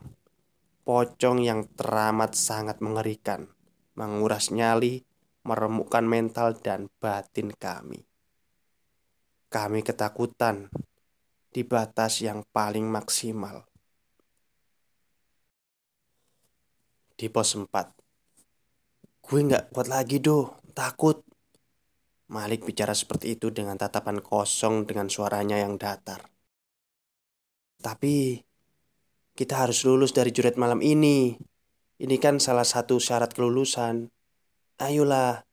pocong 0.89 1.45
yang 1.45 1.69
teramat 1.77 2.33
sangat 2.33 2.81
mengerikan, 2.81 3.53
menguras 3.93 4.49
nyali, 4.49 5.05
meremukkan 5.45 6.09
mental 6.09 6.57
dan 6.57 6.89
batin 6.97 7.53
kami. 7.53 8.09
Kami 9.53 9.85
ketakutan 9.85 10.73
di 11.53 11.61
batas 11.69 12.25
yang 12.25 12.41
paling 12.49 12.89
maksimal. 12.89 13.69
Di 17.13 17.29
pos 17.29 17.53
4 17.53 17.69
Gue 19.21 19.41
nggak 19.45 19.77
kuat 19.77 19.93
lagi 19.93 20.25
doh, 20.25 20.57
takut. 20.73 21.26
Malik 22.27 22.67
bicara 22.67 22.91
seperti 22.91 23.39
itu 23.39 23.55
dengan 23.55 23.79
tatapan 23.79 24.19
kosong 24.19 24.83
dengan 24.83 25.07
suaranya 25.07 25.63
yang 25.63 25.79
datar. 25.79 26.27
Tapi 27.79 28.43
kita 29.37 29.63
harus 29.63 29.87
lulus 29.87 30.11
dari 30.11 30.35
juret 30.35 30.59
malam 30.59 30.83
ini. 30.83 31.39
Ini 31.97 32.17
kan 32.19 32.43
salah 32.43 32.67
satu 32.67 32.99
syarat 32.99 33.31
kelulusan. 33.31 34.11
Ayolah, 34.83 35.47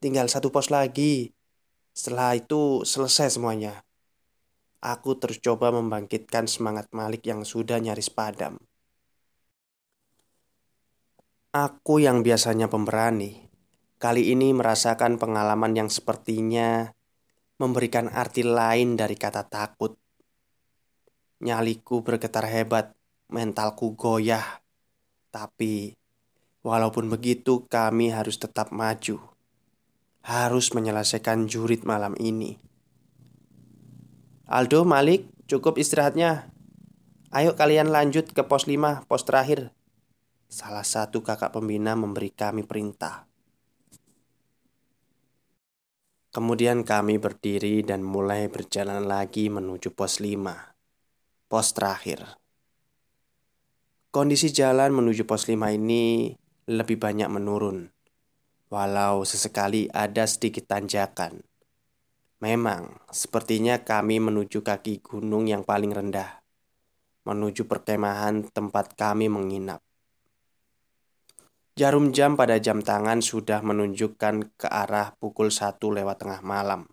tinggal 0.00 0.32
satu 0.32 0.48
pos 0.48 0.72
lagi. 0.72 1.36
Setelah 1.92 2.38
itu 2.38 2.86
selesai 2.88 3.36
semuanya. 3.36 3.84
Aku 4.80 5.18
terus 5.20 5.42
coba 5.42 5.68
membangkitkan 5.74 6.46
semangat 6.46 6.88
Malik 6.96 7.26
yang 7.26 7.42
sudah 7.42 7.76
nyaris 7.82 8.08
padam. 8.08 8.56
Aku 11.56 11.98
yang 11.98 12.20
biasanya 12.20 12.68
pemberani, 12.68 13.45
kali 13.96 14.32
ini 14.32 14.52
merasakan 14.52 15.16
pengalaman 15.16 15.72
yang 15.72 15.88
sepertinya 15.88 16.92
memberikan 17.56 18.12
arti 18.12 18.44
lain 18.44 19.00
dari 19.00 19.16
kata 19.16 19.48
takut. 19.48 19.96
Nyaliku 21.40 22.04
bergetar 22.04 22.44
hebat, 22.48 22.92
mentalku 23.28 23.96
goyah. 23.96 24.60
Tapi 25.32 25.96
walaupun 26.64 27.08
begitu, 27.12 27.64
kami 27.68 28.12
harus 28.12 28.40
tetap 28.40 28.72
maju. 28.72 29.20
Harus 30.24 30.72
menyelesaikan 30.72 31.48
jurit 31.48 31.84
malam 31.84 32.16
ini. 32.18 32.56
Aldo, 34.46 34.86
Malik, 34.86 35.28
cukup 35.50 35.76
istirahatnya. 35.76 36.50
Ayo 37.34 37.58
kalian 37.58 37.90
lanjut 37.90 38.30
ke 38.32 38.42
pos 38.46 38.64
5, 38.64 39.04
pos 39.04 39.22
terakhir. 39.26 39.74
Salah 40.46 40.86
satu 40.86 41.20
kakak 41.26 41.50
pembina 41.50 41.98
memberi 41.98 42.30
kami 42.30 42.62
perintah. 42.62 43.25
Kemudian 46.36 46.84
kami 46.84 47.16
berdiri 47.16 47.80
dan 47.80 48.04
mulai 48.04 48.52
berjalan 48.52 49.08
lagi 49.08 49.48
menuju 49.48 49.96
pos 49.96 50.20
5. 50.20 50.44
Pos 51.48 51.72
terakhir. 51.72 52.36
Kondisi 54.12 54.52
jalan 54.52 54.92
menuju 54.92 55.24
pos 55.24 55.48
5 55.48 55.72
ini 55.72 56.36
lebih 56.68 57.00
banyak 57.00 57.32
menurun. 57.32 57.88
Walau 58.68 59.24
sesekali 59.24 59.88
ada 59.88 60.28
sedikit 60.28 60.68
tanjakan. 60.68 61.40
Memang, 62.44 63.00
sepertinya 63.08 63.80
kami 63.80 64.20
menuju 64.20 64.60
kaki 64.60 65.00
gunung 65.00 65.48
yang 65.48 65.64
paling 65.64 65.88
rendah, 65.88 66.44
menuju 67.24 67.64
perkemahan 67.64 68.44
tempat 68.52 68.92
kami 68.92 69.32
menginap. 69.32 69.85
Jarum 71.76 72.08
jam 72.08 72.40
pada 72.40 72.56
jam 72.56 72.80
tangan 72.80 73.20
sudah 73.20 73.60
menunjukkan 73.60 74.56
ke 74.56 74.64
arah 74.64 75.12
pukul 75.20 75.52
satu 75.52 75.92
lewat 75.92 76.24
tengah 76.24 76.40
malam. 76.40 76.88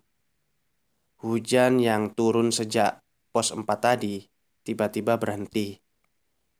Hujan 1.24 1.80
yang 1.80 2.12
turun 2.12 2.52
sejak 2.52 3.00
pos 3.32 3.56
4 3.56 3.64
tadi 3.80 4.28
tiba-tiba 4.60 5.16
berhenti, 5.16 5.80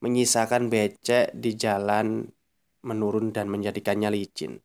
menyisakan 0.00 0.72
becek 0.72 1.36
di 1.36 1.52
jalan 1.52 2.24
menurun 2.80 3.28
dan 3.28 3.52
menjadikannya 3.52 4.08
licin. 4.08 4.56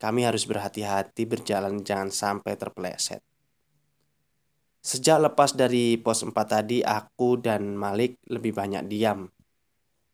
Kami 0.00 0.24
harus 0.24 0.48
berhati-hati 0.48 1.28
berjalan 1.28 1.84
jangan 1.84 2.08
sampai 2.08 2.56
terpeleset. 2.56 3.20
Sejak 4.80 5.20
lepas 5.20 5.52
dari 5.52 6.00
pos 6.00 6.24
4 6.24 6.32
tadi, 6.32 6.80
aku 6.80 7.36
dan 7.44 7.76
Malik 7.76 8.24
lebih 8.24 8.56
banyak 8.56 8.88
diam. 8.88 9.28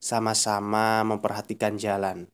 Sama-sama 0.02 1.06
memperhatikan 1.06 1.78
jalan 1.78 2.26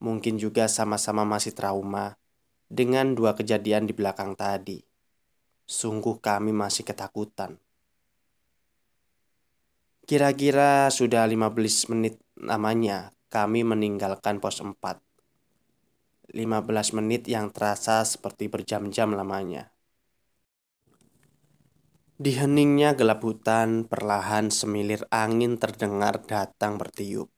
mungkin 0.00 0.36
juga 0.36 0.68
sama-sama 0.68 1.24
masih 1.24 1.56
trauma 1.56 2.20
dengan 2.66 3.14
dua 3.14 3.32
kejadian 3.32 3.86
di 3.88 3.94
belakang 3.94 4.34
tadi. 4.36 4.82
Sungguh 5.66 6.22
kami 6.22 6.54
masih 6.54 6.86
ketakutan. 6.86 7.58
Kira-kira 10.06 10.86
sudah 10.94 11.26
15 11.26 11.90
menit 11.90 12.22
namanya 12.38 13.10
kami 13.26 13.66
meninggalkan 13.66 14.38
pos 14.38 14.62
4. 14.62 14.78
15 16.30 16.98
menit 17.02 17.26
yang 17.26 17.50
terasa 17.50 18.06
seperti 18.06 18.46
berjam-jam 18.46 19.10
lamanya. 19.14 19.74
Di 22.16 22.32
heningnya 22.38 22.96
gelap 22.96 23.20
hutan, 23.20 23.84
perlahan 23.84 24.48
semilir 24.48 25.04
angin 25.12 25.60
terdengar 25.60 26.22
datang 26.24 26.80
bertiup 26.80 27.35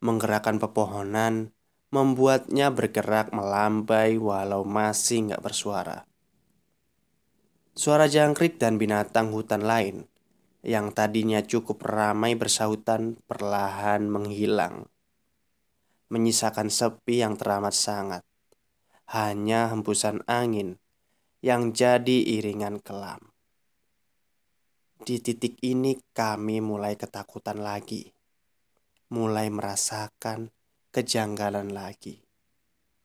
menggerakkan 0.00 0.56
pepohonan, 0.56 1.52
membuatnya 1.92 2.72
bergerak 2.72 3.36
melambai 3.36 4.16
walau 4.16 4.64
masih 4.64 5.30
nggak 5.30 5.44
bersuara. 5.44 6.08
Suara 7.76 8.08
jangkrik 8.08 8.56
dan 8.56 8.80
binatang 8.80 9.30
hutan 9.30 9.62
lain 9.62 10.08
yang 10.64 10.92
tadinya 10.92 11.40
cukup 11.40 11.84
ramai 11.84 12.36
bersahutan 12.36 13.16
perlahan 13.28 14.08
menghilang, 14.08 14.88
menyisakan 16.08 16.68
sepi 16.68 17.20
yang 17.20 17.36
teramat 17.36 17.76
sangat. 17.76 18.22
Hanya 19.10 19.74
hembusan 19.74 20.22
angin 20.30 20.78
yang 21.42 21.74
jadi 21.74 22.38
iringan 22.38 22.78
kelam. 22.78 23.34
Di 25.02 25.18
titik 25.18 25.58
ini, 25.66 25.98
kami 26.14 26.62
mulai 26.62 26.94
ketakutan 26.94 27.58
lagi 27.58 28.14
mulai 29.10 29.50
merasakan 29.50 30.54
kejanggalan 30.94 31.74
lagi 31.74 32.22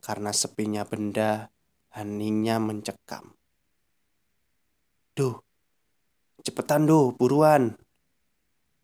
karena 0.06 0.30
sepinya 0.30 0.86
benda, 0.86 1.50
heningnya 1.98 2.62
mencekam. 2.62 3.34
Duh, 5.18 5.42
cepetan 6.46 6.86
duh, 6.86 7.10
buruan. 7.18 7.74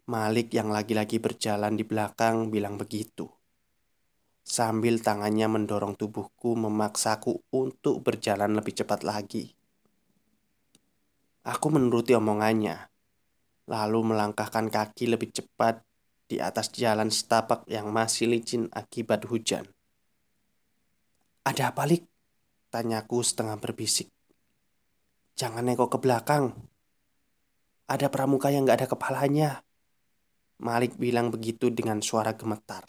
Malik 0.09 0.49
yang 0.49 0.73
lagi-lagi 0.73 1.21
berjalan 1.21 1.77
di 1.77 1.85
belakang 1.85 2.49
bilang 2.49 2.81
begitu. 2.81 3.29
Sambil 4.41 4.97
tangannya 4.97 5.45
mendorong 5.45 5.93
tubuhku 5.93 6.57
memaksaku 6.57 7.45
untuk 7.53 8.01
berjalan 8.01 8.57
lebih 8.57 8.81
cepat 8.81 9.05
lagi. 9.05 9.53
Aku 11.45 11.69
menuruti 11.69 12.17
omongannya, 12.17 12.89
lalu 13.69 14.09
melangkahkan 14.09 14.73
kaki 14.73 15.05
lebih 15.05 15.29
cepat 15.29 15.85
di 16.31 16.39
atas 16.39 16.71
jalan 16.71 17.11
setapak 17.11 17.67
yang 17.67 17.91
masih 17.91 18.31
licin 18.31 18.71
akibat 18.71 19.27
hujan. 19.27 19.67
Ada 21.43 21.75
apa, 21.75 21.83
Lik? 21.83 22.07
Tanyaku 22.71 23.19
setengah 23.19 23.59
berbisik. 23.59 24.07
Jangan 25.35 25.67
nengok 25.67 25.91
ke 25.91 25.97
belakang. 25.99 26.55
Ada 27.91 28.07
pramuka 28.07 28.47
yang 28.47 28.63
gak 28.63 28.79
ada 28.79 28.87
kepalanya. 28.87 29.59
Malik 30.63 30.95
bilang 30.95 31.35
begitu 31.35 31.67
dengan 31.67 31.99
suara 31.99 32.31
gemetar. 32.31 32.87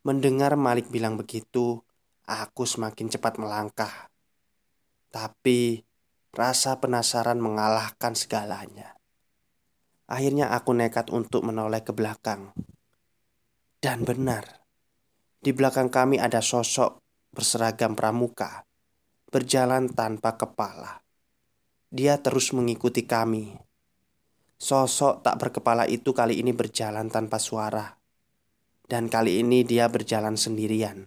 Mendengar 0.00 0.56
Malik 0.56 0.88
bilang 0.88 1.20
begitu, 1.20 1.84
aku 2.24 2.64
semakin 2.64 3.12
cepat 3.12 3.36
melangkah. 3.36 4.08
Tapi 5.12 5.84
rasa 6.32 6.80
penasaran 6.80 7.36
mengalahkan 7.36 8.16
segalanya. 8.16 8.95
Akhirnya 10.06 10.54
aku 10.54 10.70
nekat 10.70 11.10
untuk 11.10 11.42
menoleh 11.42 11.82
ke 11.82 11.90
belakang. 11.90 12.54
Dan 13.82 14.06
benar, 14.06 14.66
di 15.42 15.50
belakang 15.50 15.90
kami 15.90 16.18
ada 16.22 16.38
sosok 16.38 17.02
berseragam 17.34 17.98
pramuka, 17.98 18.64
berjalan 19.28 19.90
tanpa 19.90 20.38
kepala. 20.38 21.02
Dia 21.92 22.18
terus 22.18 22.50
mengikuti 22.54 23.04
kami. 23.04 23.54
Sosok 24.56 25.20
tak 25.20 25.36
berkepala 25.36 25.84
itu 25.84 26.16
kali 26.16 26.40
ini 26.40 26.56
berjalan 26.56 27.12
tanpa 27.12 27.36
suara, 27.36 27.92
dan 28.88 29.12
kali 29.12 29.44
ini 29.44 29.62
dia 29.68 29.90
berjalan 29.92 30.38
sendirian. 30.40 31.04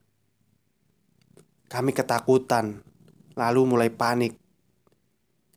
Kami 1.65 1.91
ketakutan, 1.95 2.85
lalu 3.33 3.61
mulai 3.65 3.89
panik. 3.89 4.37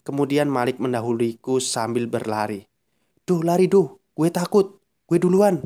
Kemudian 0.02 0.48
Malik 0.48 0.80
mendahuliku 0.80 1.60
sambil 1.60 2.08
berlari. 2.08 2.71
Duh 3.32 3.40
lari 3.40 3.64
duh, 3.64 3.88
gue 4.12 4.28
takut, 4.28 4.76
gue 5.08 5.16
duluan. 5.16 5.56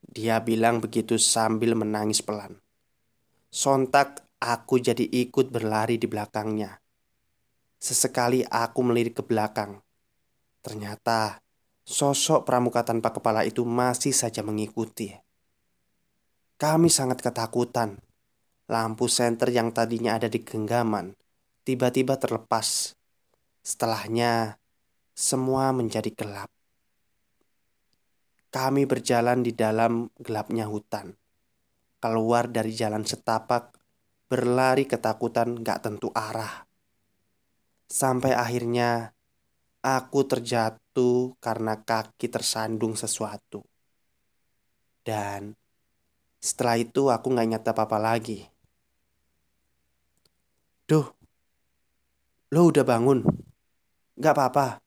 Dia 0.00 0.40
bilang 0.40 0.80
begitu 0.80 1.20
sambil 1.20 1.76
menangis 1.76 2.24
pelan. 2.24 2.56
Sontak 3.52 4.24
aku 4.40 4.80
jadi 4.80 5.04
ikut 5.04 5.52
berlari 5.52 6.00
di 6.00 6.08
belakangnya. 6.08 6.80
Sesekali 7.76 8.48
aku 8.48 8.80
melirik 8.80 9.20
ke 9.20 9.28
belakang. 9.28 9.84
Ternyata 10.64 11.36
sosok 11.84 12.48
pramuka 12.48 12.80
tanpa 12.80 13.12
kepala 13.12 13.44
itu 13.44 13.60
masih 13.68 14.16
saja 14.16 14.40
mengikuti. 14.40 15.12
Kami 16.56 16.88
sangat 16.88 17.20
ketakutan. 17.20 18.00
Lampu 18.72 19.04
senter 19.12 19.52
yang 19.52 19.68
tadinya 19.68 20.16
ada 20.16 20.32
di 20.32 20.40
genggaman 20.40 21.12
tiba-tiba 21.68 22.16
terlepas. 22.16 22.96
Setelahnya, 23.60 24.56
semua 25.12 25.76
menjadi 25.76 26.08
gelap. 26.08 26.53
Kami 28.54 28.86
berjalan 28.86 29.42
di 29.42 29.50
dalam 29.50 30.06
gelapnya 30.14 30.70
hutan. 30.70 31.10
Keluar 31.98 32.46
dari 32.46 32.70
jalan 32.70 33.02
setapak, 33.02 33.74
berlari 34.30 34.86
ketakutan 34.86 35.58
gak 35.58 35.82
tentu 35.82 36.14
arah. 36.14 36.62
Sampai 37.90 38.30
akhirnya 38.30 39.10
aku 39.82 40.22
terjatuh 40.22 41.34
karena 41.42 41.82
kaki 41.82 42.30
tersandung 42.30 42.94
sesuatu. 42.94 43.66
Dan 45.02 45.50
setelah 46.38 46.78
itu 46.78 47.10
aku 47.10 47.34
gak 47.34 47.46
ingat 47.50 47.66
apa-apa 47.74 47.98
lagi. 47.98 48.46
Duh, 50.86 51.10
lo 52.54 52.70
udah 52.70 52.86
bangun? 52.86 53.18
Gak 54.14 54.30
apa-apa. 54.38 54.83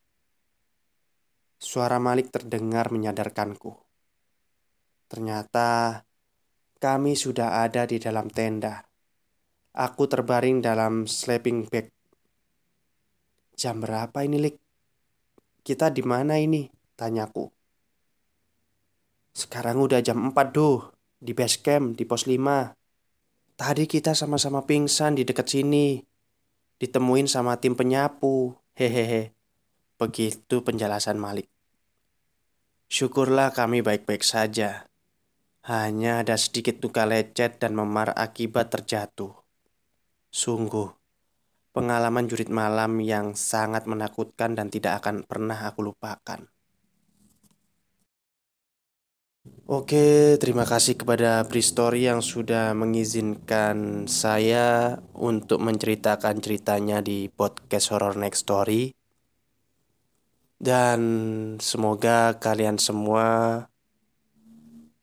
Suara 1.58 1.98
Malik 1.98 2.30
terdengar 2.30 2.94
menyadarkanku. 2.94 3.74
Ternyata 5.10 6.02
kami 6.78 7.18
sudah 7.18 7.66
ada 7.66 7.90
di 7.90 7.98
dalam 7.98 8.30
tenda. 8.30 8.86
Aku 9.74 10.06
terbaring 10.06 10.62
dalam 10.62 11.10
sleeping 11.10 11.66
bag. 11.66 11.90
Jam 13.58 13.82
berapa 13.82 14.22
ini, 14.22 14.38
Lik? 14.38 14.56
Kita 15.66 15.90
di 15.90 16.06
mana 16.06 16.38
ini? 16.38 16.70
Tanyaku. 16.94 17.50
Sekarang 19.34 19.82
udah 19.82 20.02
jam 20.02 20.18
4 20.30 20.54
doh, 20.54 20.94
di 21.18 21.34
base 21.34 21.62
camp, 21.62 21.94
di 21.94 22.06
pos 22.06 22.26
5. 22.26 22.74
Tadi 23.58 23.86
kita 23.90 24.14
sama-sama 24.14 24.66
pingsan 24.66 25.18
di 25.18 25.26
dekat 25.26 25.50
sini. 25.50 26.02
Ditemuin 26.78 27.26
sama 27.26 27.58
tim 27.58 27.74
penyapu. 27.74 28.54
Hehehe. 28.78 29.37
Begitu 29.98 30.62
penjelasan 30.62 31.18
Malik. 31.18 31.50
Syukurlah 32.86 33.50
kami 33.50 33.82
baik-baik 33.82 34.22
saja. 34.22 34.86
Hanya 35.66 36.24
ada 36.24 36.38
sedikit 36.38 36.80
luka 36.80 37.04
lecet 37.04 37.60
dan 37.60 37.74
memar 37.74 38.14
akibat 38.14 38.72
terjatuh. 38.72 39.34
Sungguh, 40.30 40.94
pengalaman 41.74 42.30
jurit 42.30 42.48
malam 42.48 43.02
yang 43.04 43.38
sangat 43.38 43.90
menakutkan 43.90 44.58
dan 44.58 44.72
tidak 44.74 45.04
akan 45.04 45.28
pernah 45.28 45.68
aku 45.68 45.92
lupakan. 45.92 46.46
Oke, 49.68 50.40
terima 50.40 50.64
kasih 50.64 50.96
kepada 50.96 51.44
Bristory 51.44 52.08
yang 52.08 52.24
sudah 52.24 52.72
mengizinkan 52.72 54.08
saya 54.08 54.96
untuk 55.12 55.60
menceritakan 55.60 56.40
ceritanya 56.40 57.04
di 57.04 57.28
podcast 57.28 57.92
Horror 57.92 58.16
Next 58.16 58.48
Story. 58.48 58.97
Dan 60.58 61.00
semoga 61.62 62.34
kalian 62.42 62.82
semua 62.82 63.26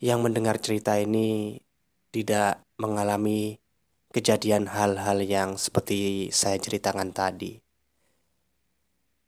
yang 0.02 0.20
mendengar 0.20 0.58
cerita 0.58 0.98
ini 0.98 1.62
tidak 2.10 2.62
mengalami 2.78 3.58
kejadian 4.14 4.70
hal-hal 4.70 5.18
yang 5.26 5.58
seperti 5.58 6.30
saya 6.30 6.58
ceritakan 6.62 7.10
tadi. 7.10 7.58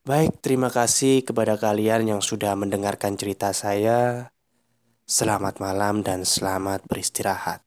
Baik, 0.06 0.38
terima 0.38 0.70
kasih 0.70 1.26
kepada 1.26 1.58
kalian 1.58 2.06
yang 2.06 2.22
sudah 2.22 2.54
mendengarkan 2.54 3.18
cerita 3.18 3.50
saya. 3.50 4.30
Selamat 5.02 5.58
malam 5.58 6.06
dan 6.06 6.22
selamat 6.22 6.86
beristirahat. 6.86 7.65